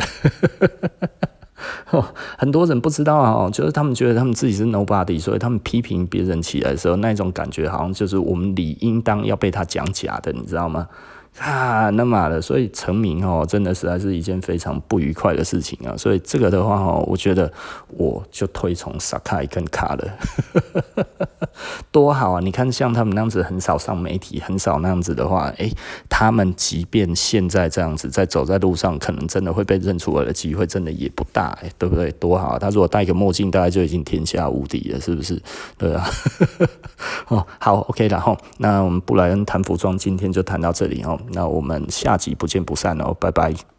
[2.37, 10.87] 很多人不知道啊，就是他们觉得他们自己是 nobody，所以他们批评别人起来的时候，那种感觉好像就是我们理应当要被他讲假的，你知道吗？
[11.41, 15.95] 啊，那么的，所以成名哦，真的实在是一件非常不愉快的事情啊。
[15.95, 17.51] 所以这个的话哦，我觉得
[17.89, 20.17] 我就推崇 Sakai 跟卡了，
[21.91, 22.39] 多好啊！
[22.41, 25.71] 你看像他们那样子，很少上媒体，很少那样子的话，诶，
[26.09, 32.11] 他们即便现在这样子，在走在路上，可能真的会被认出来的机会，真的也不大，诶，对不对？
[32.13, 32.59] 多好啊！
[32.59, 35.39] 他如果戴个墨镜，大概就已经天下无敌了，是不是？
[35.77, 36.03] 对啊。
[37.27, 41.19] 哦， 好，OK，然后那我们布莱恩谈服装，今天就谈到这里哦。
[41.31, 43.76] 那我们下集不见不散哦，拜拜。